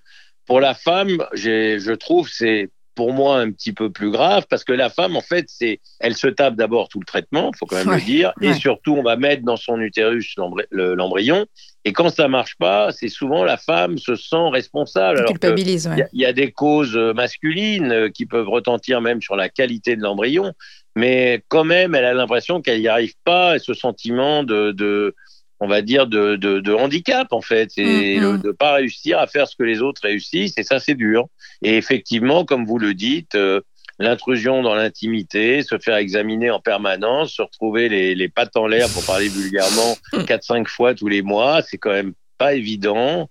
Pour 0.47 0.61
la 0.61 0.75
femme, 0.75 1.25
je 1.33 1.93
trouve, 1.95 2.29
c'est 2.29 2.71
pour 2.95 3.13
moi 3.13 3.39
un 3.39 3.51
petit 3.51 3.73
peu 3.73 3.91
plus 3.91 4.11
grave 4.11 4.45
parce 4.49 4.65
que 4.65 4.73
la 4.73 4.91
femme, 4.91 5.17
en 5.17 5.21
fait, 5.21 5.47
c'est, 5.49 5.81
elle 6.01 6.15
se 6.15 6.27
tape 6.27 6.57
d'abord 6.57 6.89
tout 6.89 7.01
le 7.01 7.05
traitement, 7.05 7.51
faut 7.59 7.67
quand 7.67 7.77
même 7.77 7.95
le 7.95 8.01
dire, 8.01 8.33
et 8.41 8.53
surtout 8.55 8.95
on 8.95 9.03
va 9.03 9.17
mettre 9.17 9.43
dans 9.43 9.57
son 9.57 9.81
utérus 9.81 10.35
l'embryon. 10.71 11.47
Et 11.87 11.93
quand 11.93 12.09
ça 12.09 12.29
marche 12.29 12.57
pas, 12.59 12.93
c'est 12.93 13.09
souvent 13.09 13.45
la 13.45 13.59
femme 13.59 13.99
se 13.99 14.17
sent 14.17 14.49
responsable. 14.51 15.19
Alors 15.19 15.31
culpabilise. 15.31 15.91
Il 16.15 16.21
y, 16.21 16.25
a 16.25 16.33
des 16.33 16.51
causes 16.51 16.97
masculines 16.97 17.93
euh, 17.93 18.09
qui 18.09 18.25
peuvent 18.25 18.49
retentir 18.49 19.03
même 19.03 19.21
sur 19.21 19.37
la 19.37 19.51
qualité 19.51 19.95
de 19.95 20.03
l'embryon, 20.03 20.53
mais 20.97 21.43
quand 21.49 21.65
même, 21.65 21.95
elle 21.95 22.07
a 22.07 22.15
l'impression 22.15 22.63
qu'elle 22.63 22.81
n'y 22.81 22.89
arrive 22.89 23.15
pas, 23.25 23.57
et 23.57 23.59
ce 23.59 23.75
sentiment 23.75 24.45
de, 24.45 24.73
de 24.73 25.15
on 25.61 25.69
va 25.69 25.83
dire, 25.83 26.07
de, 26.07 26.37
de, 26.37 26.75
handicap, 26.75 27.29
en 27.33 27.41
fait, 27.41 27.71
et 27.77 28.19
mm, 28.19 28.25
mm. 28.25 28.41
de 28.43 28.47
ne 28.49 28.53
pas 28.53 28.75
réussir 28.75 29.19
à 29.19 29.27
faire 29.27 29.49
ce 29.49 29.57
que 29.57 29.63
les 29.63 29.81
autres 29.81 30.03
réussissent, 30.03 30.59
et 30.59 30.63
ça, 30.63 30.81
c'est 30.81 30.95
dur. 30.95 31.27
Et 31.63 31.77
effectivement, 31.77 32.45
comme 32.45 32.67
vous 32.67 32.79
le 32.79 32.95
dites, 32.95 33.35
euh, 33.35 33.61
l'intrusion 33.99 34.63
dans 34.63 34.75
l'intimité, 34.75 35.63
se 35.63 35.79
faire 35.79 35.97
examiner 35.97 36.51
en 36.51 36.61
permanence, 36.61 37.35
se 37.35 37.43
retrouver 37.43 37.89
les, 37.89 38.15
les 38.15 38.29
pattes 38.29 38.57
en 38.57 38.67
l'air, 38.67 38.89
pour 38.91 39.05
parler 39.05 39.29
vulgairement, 39.29 39.97
4-5 40.13 40.67
fois 40.67 40.95
tous 40.95 41.09
les 41.09 41.23
mois, 41.23 41.63
c'est 41.63 41.79
quand 41.79 41.93
même 41.93 42.15
pas 42.39 42.55
évident. 42.55 43.31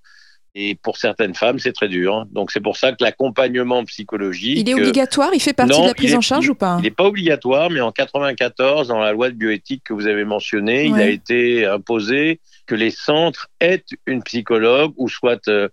Et 0.55 0.75
pour 0.75 0.97
certaines 0.97 1.33
femmes, 1.33 1.57
c'est 1.57 1.73
très 1.73 1.87
dur. 1.87 2.25
Donc 2.31 2.51
c'est 2.51 2.59
pour 2.59 2.77
ça 2.77 2.91
que 2.91 3.03
l'accompagnement 3.03 3.83
psychologique. 3.85 4.59
Il 4.59 4.69
est 4.69 4.75
obligatoire? 4.75 5.31
Il 5.33 5.39
fait 5.39 5.53
partie 5.53 5.81
de 5.81 5.87
la 5.87 5.95
prise 5.95 6.13
en 6.13 6.21
charge 6.21 6.47
ou 6.47 6.55
pas? 6.55 6.75
Il 6.79 6.83
n'est 6.83 6.91
pas 6.91 7.05
obligatoire, 7.05 7.71
mais 7.71 7.81
en 7.81 7.91
94, 7.91 8.87
dans 8.87 8.99
la 8.99 9.11
loi 9.13 9.31
de 9.31 9.35
bioéthique 9.35 9.83
que 9.83 9.93
vous 9.93 10.05
avez 10.05 10.25
mentionnée, 10.25 10.85
il 10.85 10.95
a 10.95 11.07
été 11.07 11.65
imposé 11.65 12.39
que 12.67 12.75
les 12.75 12.91
centres 12.91 13.49
aient 13.59 13.83
une 14.05 14.21
psychologue 14.23 14.93
ou 14.95 15.09
soient 15.09 15.39
euh, 15.47 15.67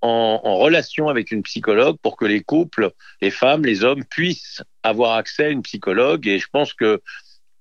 en, 0.00 0.40
en, 0.42 0.56
relation 0.56 1.08
avec 1.08 1.32
une 1.32 1.42
psychologue 1.42 1.96
pour 2.00 2.16
que 2.16 2.24
les 2.24 2.40
couples, 2.40 2.92
les 3.20 3.30
femmes, 3.30 3.64
les 3.66 3.84
hommes 3.84 4.04
puissent 4.04 4.62
avoir 4.82 5.16
accès 5.16 5.46
à 5.46 5.48
une 5.48 5.62
psychologue. 5.62 6.26
Et 6.26 6.38
je 6.38 6.46
pense 6.50 6.72
que 6.72 7.02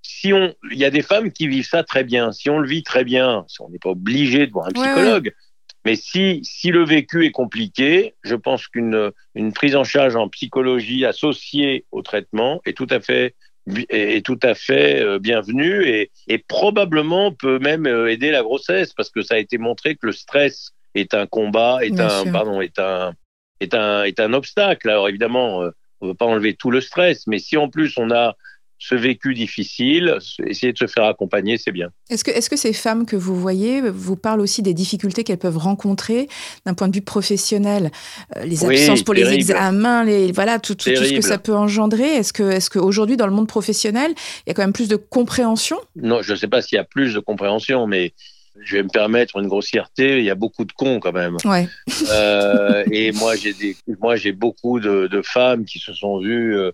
si 0.01 0.33
on, 0.33 0.53
il 0.71 0.77
y 0.77 0.85
a 0.85 0.89
des 0.89 1.01
femmes 1.01 1.31
qui 1.31 1.47
vivent 1.47 1.67
ça 1.67 1.83
très 1.83 2.03
bien. 2.03 2.31
Si 2.31 2.49
on 2.49 2.59
le 2.59 2.67
vit 2.67 2.83
très 2.83 3.03
bien, 3.03 3.45
on 3.59 3.69
n'est 3.69 3.79
pas 3.79 3.89
obligé 3.89 4.47
de 4.47 4.51
voir 4.51 4.67
un 4.67 4.71
psychologue. 4.71 5.33
Mais 5.85 5.95
si, 5.95 6.41
si 6.43 6.71
le 6.71 6.83
vécu 6.83 7.25
est 7.25 7.31
compliqué, 7.31 8.15
je 8.23 8.35
pense 8.35 8.67
qu'une 8.67 9.11
une 9.35 9.53
prise 9.53 9.75
en 9.75 9.83
charge 9.83 10.15
en 10.15 10.27
psychologie 10.27 11.05
associée 11.05 11.85
au 11.91 12.01
traitement 12.01 12.61
est 12.65 12.75
tout 12.75 12.87
à 12.89 12.99
fait 12.99 13.35
est 13.89 14.25
tout 14.25 14.39
à 14.41 14.55
fait 14.55 15.01
euh, 15.01 15.19
bienvenue 15.19 15.87
et, 15.87 16.11
et 16.27 16.39
probablement 16.39 17.31
peut 17.31 17.59
même 17.59 17.85
euh, 17.85 18.11
aider 18.11 18.31
la 18.31 18.41
grossesse 18.41 18.93
parce 18.93 19.09
que 19.09 19.21
ça 19.21 19.35
a 19.35 19.37
été 19.37 19.57
montré 19.57 19.95
que 19.95 20.07
le 20.07 20.11
stress 20.11 20.71
est 20.95 21.13
un 21.13 21.27
combat, 21.27 21.79
est 21.81 21.99
un 21.99 22.31
pardon, 22.31 22.61
est 22.61 22.79
un 22.79 23.13
est 23.59 23.73
un 23.73 24.03
est 24.03 24.19
un 24.19 24.33
obstacle. 24.33 24.89
Alors 24.89 25.07
évidemment, 25.07 25.61
euh, 25.61 25.71
on 26.01 26.07
ne 26.07 26.11
veut 26.11 26.15
pas 26.15 26.25
enlever 26.25 26.55
tout 26.55 26.71
le 26.71 26.81
stress, 26.81 27.27
mais 27.27 27.39
si 27.39 27.57
en 27.57 27.69
plus 27.69 27.97
on 27.97 28.11
a 28.11 28.35
ce 28.79 28.95
vécu 28.95 29.33
difficile, 29.33 30.17
essayer 30.47 30.71
de 30.71 30.77
se 30.77 30.87
faire 30.87 31.03
accompagner, 31.03 31.57
c'est 31.57 31.73
bien. 31.73 31.89
Est-ce 32.09 32.23
que, 32.23 32.31
est-ce 32.31 32.49
que 32.49 32.55
ces 32.55 32.71
femmes 32.71 33.05
que 33.05 33.17
vous 33.17 33.35
voyez 33.35 33.81
vous 33.81 34.15
parlent 34.15 34.39
aussi 34.39 34.61
des 34.61 34.73
difficultés 34.73 35.25
qu'elles 35.25 35.37
peuvent 35.37 35.57
rencontrer 35.57 36.29
d'un 36.65 36.73
point 36.73 36.87
de 36.87 36.95
vue 36.95 37.01
professionnel 37.01 37.91
euh, 38.37 38.45
Les 38.45 38.63
absences 38.63 39.03
pour 39.03 39.13
les 39.13 39.27
examens, 39.33 40.05
les, 40.05 40.31
voilà, 40.31 40.59
tout, 40.59 40.75
tout, 40.75 40.89
ce 40.95 41.13
que 41.13 41.21
ça 41.21 41.37
peut 41.37 41.53
engendrer? 41.53 42.07
Est-ce, 42.07 42.31
que, 42.31 42.43
est-ce 42.43 42.69
qu'aujourd'hui, 42.69 43.17
dans 43.17 43.27
le 43.27 43.33
monde 43.33 43.49
professionnel, 43.49 44.13
il 44.47 44.49
y 44.49 44.51
a 44.51 44.53
quand 44.53 44.63
même 44.63 44.73
plus 44.73 44.87
de 44.87 44.95
compréhension? 44.95 45.77
Non, 45.97 46.21
je 46.21 46.31
ne 46.31 46.37
sais 46.37 46.47
pas 46.47 46.61
s'il 46.61 46.77
y 46.77 46.79
a 46.79 46.85
plus 46.85 47.13
de 47.13 47.19
compréhension, 47.19 47.85
mais 47.85 48.13
je 48.61 48.77
vais 48.77 48.83
me 48.83 48.89
permettre 48.89 49.37
une 49.39 49.47
grossièreté, 49.47 50.19
il 50.19 50.23
y 50.23 50.29
a 50.29 50.35
beaucoup 50.35 50.63
de 50.63 50.71
cons 50.71 51.01
quand 51.01 51.13
même. 51.13 51.35
Ouais. 51.43 51.67
Euh, 52.11 52.85
et 52.91 53.11
moi, 53.11 53.35
j'ai, 53.35 53.53
des, 53.53 53.75
moi, 54.01 54.15
j'ai 54.15 54.31
beaucoup 54.31 54.79
de, 54.79 55.07
de, 55.07 55.21
femmes 55.21 55.65
qui 55.65 55.79
se 55.79 55.93
sont 55.93 56.19
vues... 56.19 56.57
Euh, 56.57 56.71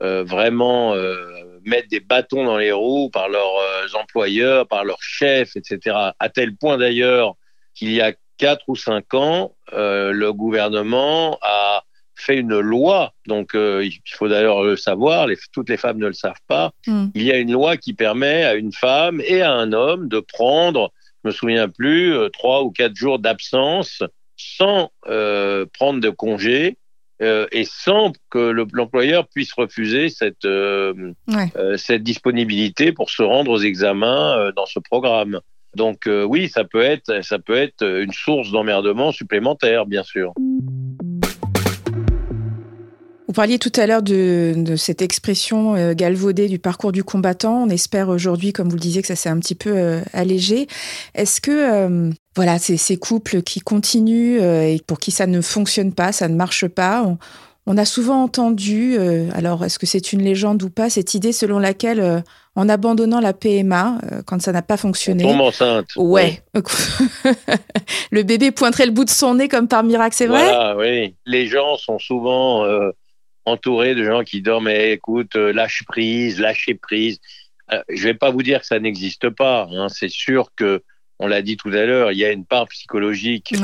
vraiment 0.00 0.94
euh, 0.94 1.60
mettre 1.64 1.88
des 1.88 2.00
bâtons 2.00 2.44
dans 2.44 2.58
les 2.58 2.72
roues 2.72 3.10
par 3.10 3.28
leurs 3.28 3.56
euh, 3.56 3.98
employeurs, 3.98 4.66
par 4.68 4.84
leurs 4.84 5.02
chefs, 5.02 5.56
etc. 5.56 5.96
À 6.18 6.28
tel 6.28 6.54
point 6.56 6.78
d'ailleurs 6.78 7.34
qu'il 7.74 7.92
y 7.92 8.00
a 8.00 8.12
quatre 8.38 8.64
ou 8.68 8.76
cinq 8.76 9.14
ans, 9.14 9.54
le 9.72 10.30
gouvernement 10.30 11.38
a 11.40 11.82
fait 12.14 12.38
une 12.38 12.58
loi, 12.58 13.12
donc 13.26 13.52
il 13.54 13.98
faut 14.10 14.28
d'ailleurs 14.28 14.62
le 14.62 14.76
savoir, 14.76 15.26
les, 15.26 15.36
toutes 15.52 15.70
les 15.70 15.76
femmes 15.78 15.98
ne 15.98 16.06
le 16.06 16.12
savent 16.12 16.34
pas, 16.46 16.72
mm. 16.86 17.06
il 17.14 17.22
y 17.22 17.32
a 17.32 17.38
une 17.38 17.52
loi 17.52 17.78
qui 17.78 17.94
permet 17.94 18.44
à 18.44 18.54
une 18.54 18.72
femme 18.72 19.22
et 19.24 19.40
à 19.40 19.52
un 19.52 19.72
homme 19.72 20.08
de 20.08 20.20
prendre, 20.20 20.92
je 21.24 21.28
me 21.28 21.32
souviens 21.32 21.68
plus, 21.68 22.14
trois 22.32 22.62
ou 22.62 22.70
quatre 22.70 22.94
jours 22.94 23.18
d'absence 23.18 24.02
sans 24.36 24.90
prendre 25.02 26.00
de 26.00 26.10
congé 26.10 26.76
euh, 27.22 27.46
et 27.50 27.64
sans 27.64 28.12
que 28.30 28.38
l'employeur 28.72 29.26
puisse 29.28 29.52
refuser 29.54 30.10
cette, 30.10 30.44
euh, 30.44 31.12
euh, 31.56 31.76
cette 31.78 32.02
disponibilité 32.02 32.92
pour 32.92 33.08
se 33.08 33.22
rendre 33.22 33.50
aux 33.50 33.60
examens 33.60 34.50
dans 34.54 34.66
ce 34.66 34.78
programme. 34.78 35.40
Donc 35.74 36.08
oui, 36.08 36.48
ça 36.48 36.64
peut 36.64 36.82
être, 36.82 37.22
ça 37.22 37.38
peut 37.38 37.56
être 37.56 37.82
une 37.82 38.12
source 38.12 38.50
d'emmerdement 38.50 39.12
supplémentaire, 39.12 39.86
bien 39.86 40.02
sûr. 40.02 40.32
Vous 43.26 43.32
parliez 43.34 43.58
tout 43.58 43.72
à 43.76 43.86
l'heure 43.86 44.02
de, 44.02 44.54
de, 44.56 44.76
cette 44.76 45.02
expression 45.02 45.92
galvaudée 45.92 46.48
du 46.48 46.58
parcours 46.58 46.92
du 46.92 47.04
combattant. 47.04 47.64
On 47.64 47.68
espère 47.68 48.08
aujourd'hui, 48.08 48.52
comme 48.54 48.68
vous 48.68 48.76
le 48.76 48.80
disiez, 48.80 49.02
que 49.02 49.08
ça 49.08 49.16
s'est 49.16 49.28
un 49.28 49.38
petit 49.38 49.54
peu 49.54 50.00
allégé. 50.14 50.66
Est-ce 51.14 51.42
que 51.42 52.10
voilà, 52.36 52.58
c'est 52.58 52.76
ces 52.76 52.98
couples 52.98 53.42
qui 53.42 53.60
continuent 53.60 54.38
euh, 54.40 54.74
et 54.74 54.80
pour 54.86 55.00
qui 55.00 55.10
ça 55.10 55.26
ne 55.26 55.40
fonctionne 55.40 55.92
pas, 55.94 56.12
ça 56.12 56.28
ne 56.28 56.36
marche 56.36 56.68
pas. 56.68 57.02
On, 57.66 57.78
a 57.78 57.84
souvent 57.84 58.22
entendu, 58.22 58.96
euh, 58.96 59.28
alors 59.32 59.64
est-ce 59.64 59.78
que 59.78 59.86
c'est 59.86 60.12
une 60.12 60.22
légende 60.22 60.62
ou 60.62 60.70
pas, 60.70 60.90
cette 60.90 61.14
idée 61.14 61.32
selon 61.32 61.58
laquelle 61.58 61.98
euh, 61.98 62.20
en 62.54 62.68
abandonnant 62.68 63.20
la 63.20 63.32
PMA, 63.32 63.98
quand 64.26 64.40
ça 64.40 64.52
n'a 64.52 64.62
pas 64.62 64.76
fonctionné. 64.76 65.24
On 65.24 65.32
tombe 65.32 65.40
enceinte. 65.40 65.88
Ouais. 65.96 66.42
le 68.10 68.22
bébé 68.22 68.50
pointerait 68.50 68.86
le 68.86 68.92
bout 68.92 69.04
de 69.04 69.10
son 69.10 69.34
nez 69.34 69.48
comme 69.48 69.66
par 69.66 69.82
miracle, 69.82 70.14
c'est 70.14 70.26
vrai? 70.26 70.74
Oui. 70.76 71.14
Les 71.26 71.48
gens 71.48 71.76
sont 71.76 71.98
souvent 71.98 72.66
entourés 73.44 73.94
de 73.94 74.04
gens 74.04 74.24
qui 74.24 74.40
dorment, 74.40 74.64
mais 74.64 74.92
écoute, 74.92 75.34
lâche 75.34 75.84
prise, 75.86 76.40
lâchez 76.40 76.74
prise. 76.74 77.18
je 77.90 78.04
vais 78.04 78.14
pas 78.14 78.30
vous 78.30 78.42
dire 78.42 78.60
que 78.60 78.66
ça 78.66 78.78
n'existe 78.78 79.28
pas. 79.28 79.68
Hein. 79.70 79.88
C'est 79.90 80.10
sûr 80.10 80.48
que 80.56 80.82
on 81.18 81.26
l'a 81.26 81.42
dit 81.42 81.56
tout 81.56 81.70
à 81.70 81.84
l'heure, 81.84 82.12
il 82.12 82.18
y 82.18 82.24
a 82.24 82.32
une 82.32 82.44
part 82.44 82.66
psychologique. 82.68 83.54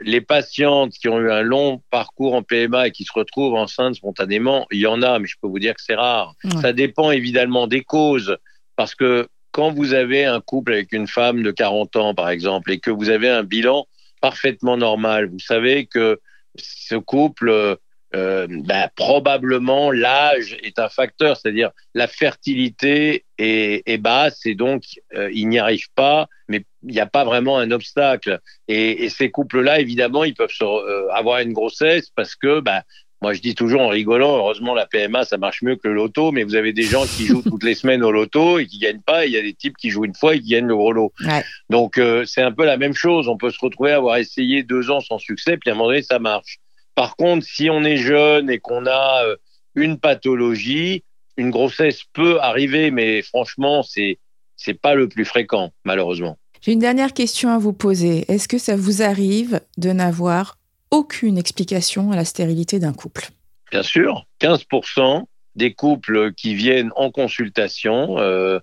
Les 0.00 0.20
patientes 0.20 0.92
qui 0.92 1.08
ont 1.08 1.18
eu 1.18 1.30
un 1.30 1.42
long 1.42 1.82
parcours 1.90 2.34
en 2.34 2.42
PMA 2.42 2.86
et 2.86 2.90
qui 2.92 3.04
se 3.04 3.12
retrouvent 3.12 3.54
enceintes 3.54 3.96
spontanément, 3.96 4.66
il 4.70 4.78
y 4.78 4.86
en 4.86 5.02
a, 5.02 5.18
mais 5.18 5.26
je 5.26 5.34
peux 5.42 5.48
vous 5.48 5.58
dire 5.58 5.74
que 5.74 5.82
c'est 5.82 5.96
rare. 5.96 6.34
Ça 6.60 6.72
dépend 6.72 7.10
évidemment 7.10 7.66
des 7.66 7.82
causes, 7.82 8.36
parce 8.76 8.94
que 8.94 9.26
quand 9.50 9.72
vous 9.72 9.94
avez 9.94 10.24
un 10.24 10.40
couple 10.40 10.74
avec 10.74 10.92
une 10.92 11.08
femme 11.08 11.42
de 11.42 11.50
40 11.50 11.96
ans, 11.96 12.14
par 12.14 12.30
exemple, 12.30 12.70
et 12.70 12.78
que 12.78 12.92
vous 12.92 13.08
avez 13.10 13.28
un 13.28 13.42
bilan 13.42 13.88
parfaitement 14.20 14.76
normal, 14.76 15.28
vous 15.30 15.40
savez 15.40 15.86
que 15.86 16.20
ce 16.56 16.94
couple, 16.94 17.76
euh, 18.14 18.46
ben, 18.48 18.88
probablement 18.96 19.90
l'âge 19.90 20.56
est 20.62 20.78
un 20.78 20.88
facteur, 20.88 21.36
c'est-à-dire 21.36 21.70
la 21.94 22.08
fertilité 22.08 23.24
est, 23.36 23.82
est 23.84 23.98
basse 23.98 24.46
et 24.46 24.54
donc 24.54 24.82
euh, 25.14 25.30
il 25.32 25.48
n'y 25.48 25.58
arrive 25.58 25.90
pas, 25.94 26.26
mais 26.48 26.64
il 26.84 26.92
n'y 26.92 27.00
a 27.00 27.06
pas 27.06 27.24
vraiment 27.24 27.58
un 27.58 27.70
obstacle. 27.70 28.40
Et, 28.66 29.04
et 29.04 29.08
ces 29.10 29.30
couples-là, 29.30 29.80
évidemment, 29.80 30.24
ils 30.24 30.34
peuvent 30.34 30.50
se, 30.50 30.64
euh, 30.64 31.12
avoir 31.12 31.40
une 31.40 31.52
grossesse 31.52 32.08
parce 32.16 32.34
que 32.34 32.60
ben, 32.60 32.80
moi, 33.20 33.34
je 33.34 33.40
dis 33.40 33.54
toujours 33.54 33.82
en 33.82 33.88
rigolant, 33.88 34.38
heureusement, 34.38 34.74
la 34.74 34.86
PMA, 34.86 35.24
ça 35.24 35.36
marche 35.36 35.60
mieux 35.62 35.76
que 35.76 35.88
le 35.88 35.94
loto, 35.94 36.30
mais 36.30 36.44
vous 36.44 36.54
avez 36.54 36.72
des 36.72 36.84
gens 36.84 37.04
qui 37.04 37.26
jouent 37.26 37.42
toutes 37.42 37.64
les 37.64 37.74
semaines 37.74 38.04
au 38.04 38.12
loto 38.12 38.58
et 38.58 38.66
qui 38.66 38.78
gagnent 38.78 39.02
pas, 39.02 39.26
il 39.26 39.32
y 39.32 39.36
a 39.36 39.42
des 39.42 39.54
types 39.54 39.76
qui 39.76 39.90
jouent 39.90 40.04
une 40.04 40.14
fois 40.14 40.36
et 40.36 40.40
qui 40.40 40.50
gagnent 40.50 40.68
le 40.68 40.76
gros 40.76 40.92
lot. 40.92 41.12
Ouais. 41.26 41.44
Donc, 41.68 42.00
c'est 42.26 42.42
un 42.42 42.52
peu 42.52 42.64
la 42.64 42.76
même 42.76 42.94
chose. 42.94 43.26
On 43.26 43.36
peut 43.36 43.50
se 43.50 43.58
retrouver 43.60 43.90
à 43.90 43.96
avoir 43.96 44.18
essayé 44.18 44.62
deux 44.62 44.92
ans 44.92 45.00
sans 45.00 45.18
succès, 45.18 45.56
puis 45.56 45.68
à 45.68 45.72
un 45.72 45.76
moment 45.76 45.88
donné, 45.88 46.02
ça 46.02 46.20
marche. 46.20 46.60
Par 46.98 47.14
contre, 47.14 47.46
si 47.46 47.70
on 47.70 47.84
est 47.84 47.96
jeune 47.96 48.50
et 48.50 48.58
qu'on 48.58 48.84
a 48.84 49.22
euh, 49.24 49.36
une 49.76 50.00
pathologie, 50.00 51.04
une 51.36 51.50
grossesse 51.50 52.02
peut 52.12 52.40
arriver, 52.40 52.90
mais 52.90 53.22
franchement, 53.22 53.84
c'est 53.84 54.18
c'est 54.56 54.74
pas 54.74 54.96
le 54.96 55.08
plus 55.08 55.24
fréquent, 55.24 55.70
malheureusement. 55.84 56.38
J'ai 56.60 56.72
une 56.72 56.80
dernière 56.80 57.12
question 57.12 57.50
à 57.50 57.58
vous 57.58 57.72
poser. 57.72 58.24
Est-ce 58.26 58.48
que 58.48 58.58
ça 58.58 58.74
vous 58.74 59.00
arrive 59.00 59.60
de 59.76 59.90
n'avoir 59.90 60.58
aucune 60.90 61.38
explication 61.38 62.10
à 62.10 62.16
la 62.16 62.24
stérilité 62.24 62.80
d'un 62.80 62.92
couple? 62.92 63.28
Bien 63.70 63.84
sûr, 63.84 64.26
15% 64.40 65.22
des 65.54 65.74
couples 65.74 66.32
qui 66.32 66.56
viennent 66.56 66.90
en 66.96 67.12
consultation 67.12 68.18
euh, 68.18 68.58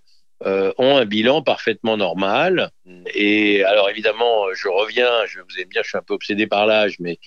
euh, 0.46 0.74
ont 0.78 0.98
un 0.98 1.06
bilan 1.06 1.42
parfaitement 1.42 1.96
normal. 1.96 2.72
Et 3.14 3.64
alors 3.64 3.90
évidemment, 3.90 4.54
je 4.54 4.68
reviens, 4.68 5.26
je 5.26 5.40
vous 5.40 5.62
aime 5.62 5.70
bien, 5.70 5.82
je 5.84 5.88
suis 5.88 5.98
un 5.98 6.04
peu 6.06 6.14
obsédé 6.14 6.48
par 6.48 6.66
l'âge, 6.66 6.98
mais 7.00 7.18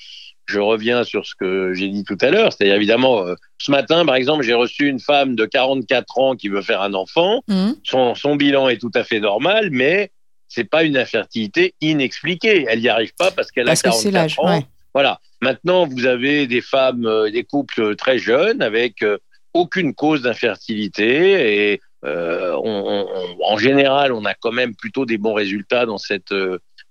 je 0.49 0.59
reviens 0.61 1.05
sur 1.05 1.27
ce 1.27 1.35
que 1.39 1.73
j'ai 1.75 1.89
dit 1.89 2.05
tout 2.05 2.17
à 2.21 2.31
l'heure. 2.31 2.53
C'est-à-dire 2.53 2.77
évidemment, 2.77 3.27
euh, 3.27 3.35
ce 3.59 3.71
matin, 3.71 4.05
par 4.07 4.15
exemple, 4.17 4.43
j'ai 4.45 4.55
reçu 4.55 4.89
une 4.89 4.99
femme 5.01 5.37
de 5.37 5.45
44 5.45 6.19
ans 6.19 6.37
qui 6.37 6.49
veut 6.49 6.63
faire 6.63 6.81
un 6.83 6.95
enfant. 6.95 7.43
Mmh. 7.49 7.73
Son, 7.85 8.15
son 8.15 8.37
bilan 8.37 8.69
est 8.69 8.79
tout 8.79 8.91
à 8.95 9.05
fait 9.05 9.21
normal, 9.21 9.69
mais 9.71 10.11
c'est 10.49 10.65
pas 10.65 10.85
une 10.85 10.97
infertilité 10.97 11.75
inexpliquée. 11.83 12.65
Elle 12.69 12.81
n'y 12.81 12.89
arrive 12.89 13.13
pas 13.19 13.31
parce 13.31 13.51
qu'elle 13.51 13.65
a 13.69 13.73
Parce 13.73 13.83
que 13.83 13.91
c'est 13.91 14.11
44 14.11 14.13
l'âge. 14.13 14.39
ans. 14.39 14.57
ouais. 14.59 14.67
Voilà. 14.95 15.21
Maintenant, 15.43 15.87
vous 15.87 16.07
avez 16.07 16.47
des 16.47 16.63
femmes, 16.63 17.05
euh, 17.07 17.31
des 17.31 17.45
couples 17.45 17.95
très 17.97 18.19
jeunes 18.19 18.63
avec 18.63 19.03
euh, 19.03 19.19
aucune 19.53 19.95
cause 19.95 20.23
d'infertilité 20.23 21.73
et 21.73 21.81
on- 22.05 22.59
on- 22.65 23.07
on- 23.13 23.45
en 23.53 23.59
général, 23.59 24.13
on 24.13 24.25
a 24.25 24.33
quand 24.35 24.53
même 24.53 24.75
plutôt 24.75 25.05
des 25.05 25.19
bons 25.19 25.35
résultats 25.35 25.85
dans 25.85 25.99
cette 25.99 26.33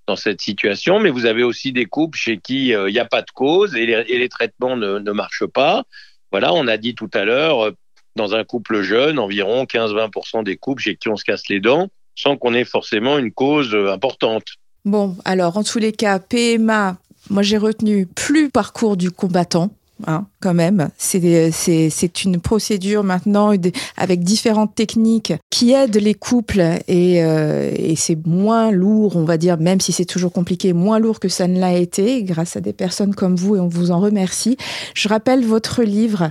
dans 0.08 0.16
cette 0.16 0.42
situation. 0.42 1.00
Mais 1.00 1.10
vous 1.10 1.26
avez 1.26 1.44
aussi 1.44 1.72
des 1.72 1.86
couples 1.86 2.18
chez 2.18 2.38
qui 2.38 2.74
euh, 2.74 2.90
il 2.90 2.94
n'y 2.94 3.00
a 3.00 3.06
pas 3.06 3.22
de 3.22 3.32
cause 3.32 3.76
et 3.76 3.86
les, 3.86 4.30
traitements 4.30 4.78
ne, 4.78 5.00
ne 5.00 5.12
marchent 5.12 5.46
pas. 5.46 5.84
Voilà, 6.32 6.54
on 6.54 6.68
a 6.68 6.78
dit 6.78 6.96
tout 6.96 7.10
à 7.14 7.26
l'heure, 7.26 7.68
euh, 7.68 7.72
dans 8.16 8.34
un 8.34 8.44
couple 8.44 8.82
jeune, 8.82 9.20
environ 9.20 9.66
15-20% 9.66 10.44
des 10.44 10.58
couples 10.58 10.82
chez 10.82 10.96
qui 10.96 11.10
on 11.10 11.16
se 11.16 11.24
casse 11.24 11.48
les 11.50 11.60
dents 11.60 11.90
sans 12.16 12.36
qu'on 12.36 12.54
ait 12.54 12.66
forcément 12.66 13.18
une 13.18 13.32
cause 13.32 13.74
euh, 13.74 13.92
importante. 13.92 14.44
Bon, 14.86 15.16
alors 15.26 15.58
en 15.58 15.64
tous 15.64 15.80
les 15.80 15.92
cas, 15.92 16.20
PMA, 16.20 16.98
moi 17.30 17.44
j'ai 17.44 17.58
retenu 17.58 18.08
plus 18.08 18.50
parcours 18.50 18.98
du 18.98 19.12
combattant. 19.12 19.70
Hein, 20.06 20.28
quand 20.42 20.54
même, 20.54 20.90
c'est 20.98 22.24
une 22.24 22.40
procédure 22.40 23.04
maintenant 23.04 23.52
avec 23.96 24.24
différentes 24.24 24.76
techniques 24.76 25.34
qui 25.50 25.72
aident 25.74 25.98
les 25.98 26.14
couples 26.14 26.62
et, 26.88 27.24
euh, 27.24 27.72
et 27.76 27.96
c'est 27.96 28.18
moins 28.28 28.70
lourd, 28.70 29.16
on 29.16 29.24
va 29.24 29.38
dire, 29.38 29.58
même 29.58 29.80
si 29.80 29.92
c'est 29.92 30.06
toujours 30.06 30.32
compliqué, 30.32 30.74
moins 30.74 31.00
lourd 31.00 31.20
que 31.20 31.30
ça 31.30 31.48
ne 31.48 31.60
l'a 31.60 31.74
été 31.74 32.24
grâce 32.24 32.56
à 32.56 32.62
des 32.62 32.74
personnes 32.74 33.16
comme 33.16 33.36
vous 33.36 33.56
et 33.56 33.60
on 33.60 33.68
vous 33.68 33.90
en 33.90 34.00
remercie. 34.00 34.56
Je 34.94 35.08
rappelle 35.08 35.44
votre 35.44 35.82
livre 35.82 36.30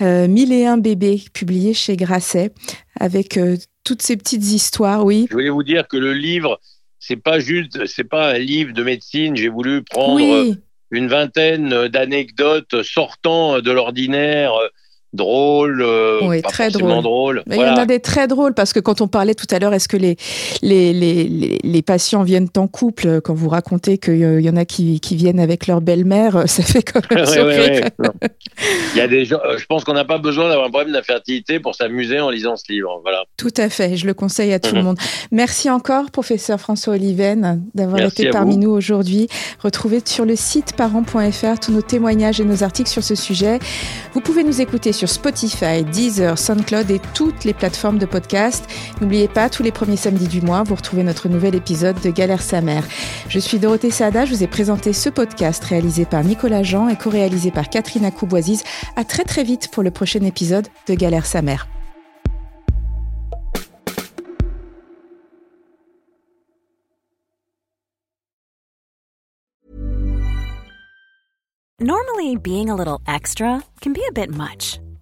euh, 0.00 0.26
1001 0.26 0.78
bébés, 0.78 1.22
publié 1.32 1.74
chez 1.74 1.96
Grasset, 1.96 2.52
avec 2.98 3.36
euh, 3.36 3.56
toutes 3.84 4.02
ces 4.02 4.16
petites 4.16 4.44
histoires, 4.44 5.04
oui. 5.04 5.26
Je 5.28 5.34
voulais 5.34 5.50
vous 5.50 5.62
dire 5.62 5.86
que 5.86 5.96
le 5.96 6.12
livre, 6.12 6.60
c'est 6.98 7.16
pas 7.16 7.38
juste, 7.38 7.86
c'est 7.86 8.04
pas 8.04 8.32
un 8.32 8.38
livre 8.38 8.72
de 8.72 8.82
médecine. 8.82 9.36
J'ai 9.36 9.48
voulu 9.48 9.82
prendre 9.82 10.16
Oui, 10.16 10.56
une 10.90 11.08
vingtaine 11.08 11.88
d'anecdotes 11.88 12.82
sortant 12.82 13.60
de 13.60 13.70
l'ordinaire, 13.70 14.52
euh, 15.20 15.24
drôles, 15.24 15.82
euh, 15.82 16.18
Oui, 16.22 16.42
pas 16.42 16.50
très. 16.50 16.68
Mais 17.46 17.56
Il 17.56 17.60
y 17.60 17.64
en 17.64 17.76
a 17.76 17.86
des 17.86 18.00
très 18.00 18.26
drôles 18.28 18.54
parce 18.54 18.72
que 18.72 18.80
quand 18.80 19.00
on 19.00 19.08
parlait 19.08 19.34
tout 19.34 19.46
à 19.50 19.58
l'heure, 19.58 19.74
est-ce 19.74 19.88
que 19.88 19.96
les, 19.96 20.16
les, 20.62 20.92
les, 20.92 21.58
les, 21.62 21.82
patients 21.82 22.22
viennent 22.22 22.48
en 22.56 22.66
couple 22.68 23.20
Quand 23.20 23.34
vous 23.34 23.48
racontez 23.48 23.98
qu'il 23.98 24.40
y 24.40 24.50
en 24.50 24.56
a 24.56 24.64
qui, 24.64 25.00
qui 25.00 25.16
viennent 25.16 25.40
avec 25.40 25.66
leur 25.66 25.80
belle-mère, 25.80 26.44
ça 26.46 26.62
fait 26.62 26.82
quand 26.82 27.00
même 27.10 27.26
Ouais. 27.36 27.82
Il 28.94 28.98
y 28.98 29.00
a 29.00 29.08
des 29.08 29.24
gens, 29.24 29.38
euh, 29.44 29.58
je 29.58 29.66
pense 29.66 29.84
qu'on 29.84 29.92
n'a 29.92 30.04
pas 30.04 30.18
besoin 30.18 30.48
d'avoir 30.48 30.66
un 30.66 30.70
problème 30.70 30.92
d'infertilité 30.92 31.60
pour 31.60 31.74
s'amuser 31.74 32.20
en 32.20 32.30
lisant 32.30 32.56
ce 32.56 32.64
livre. 32.72 33.00
Voilà. 33.02 33.24
Tout 33.36 33.52
à 33.56 33.68
fait, 33.68 33.96
je 33.96 34.06
le 34.06 34.14
conseille 34.14 34.52
à 34.52 34.58
tout 34.60 34.70
Mhm. 34.70 34.76
le 34.76 34.82
monde. 34.82 34.98
Merci 35.30 35.70
encore, 35.70 36.10
professeur 36.10 36.60
François 36.60 36.94
Oliven, 36.94 37.62
d'avoir 37.74 38.00
été 38.00 38.30
parmi 38.30 38.54
vous. 38.54 38.60
nous 38.62 38.70
aujourd'hui. 38.70 39.28
Retrouvez 39.62 40.00
sur 40.04 40.24
le 40.24 40.36
site 40.36 40.74
parents.fr 40.76 41.58
tous 41.60 41.72
nos 41.72 41.82
témoignages 41.82 42.40
et 42.40 42.44
nos 42.44 42.62
articles 42.62 42.90
sur 42.90 43.02
ce 43.04 43.14
sujet. 43.14 43.58
Vous 44.14 44.20
pouvez 44.20 44.44
nous 44.44 44.60
écouter 44.60 44.92
sur 44.92 45.05
Spotify, 45.06 45.84
Deezer, 45.84 46.38
SoundCloud 46.38 46.90
et 46.90 47.00
toutes 47.14 47.44
les 47.44 47.54
plateformes 47.54 47.98
de 47.98 48.06
podcast. 48.06 48.64
N'oubliez 49.00 49.28
pas, 49.28 49.48
tous 49.48 49.62
les 49.62 49.72
premiers 49.72 49.96
samedis 49.96 50.28
du 50.28 50.40
mois, 50.40 50.62
vous 50.62 50.74
retrouvez 50.74 51.02
notre 51.02 51.28
nouvel 51.28 51.54
épisode 51.54 52.00
de 52.00 52.10
Galère 52.10 52.42
sa 52.42 52.60
mère. 52.60 52.84
Je 53.28 53.38
suis 53.38 53.58
Dorothée 53.58 53.90
Sada, 53.90 54.24
je 54.24 54.34
vous 54.34 54.42
ai 54.42 54.46
présenté 54.46 54.92
ce 54.92 55.08
podcast 55.08 55.64
réalisé 55.64 56.04
par 56.04 56.24
Nicolas 56.24 56.62
Jean 56.62 56.88
et 56.88 56.96
co-réalisé 56.96 57.50
par 57.50 57.70
Catherine 57.70 58.04
Acouboisiz. 58.04 58.62
À 58.96 59.04
très 59.04 59.24
très 59.24 59.44
vite 59.44 59.68
pour 59.70 59.82
le 59.82 59.90
prochain 59.90 60.20
épisode 60.20 60.66
de 60.88 60.94
Galère 60.94 61.26
sa 61.26 61.42
mère. 61.42 61.66
Normally, 71.78 72.36
being 72.36 72.70
a 72.70 72.74
little 72.74 73.02
extra 73.06 73.62
can 73.82 73.92
be 73.92 74.00
a 74.08 74.10
bit 74.10 74.30
much, 74.30 74.80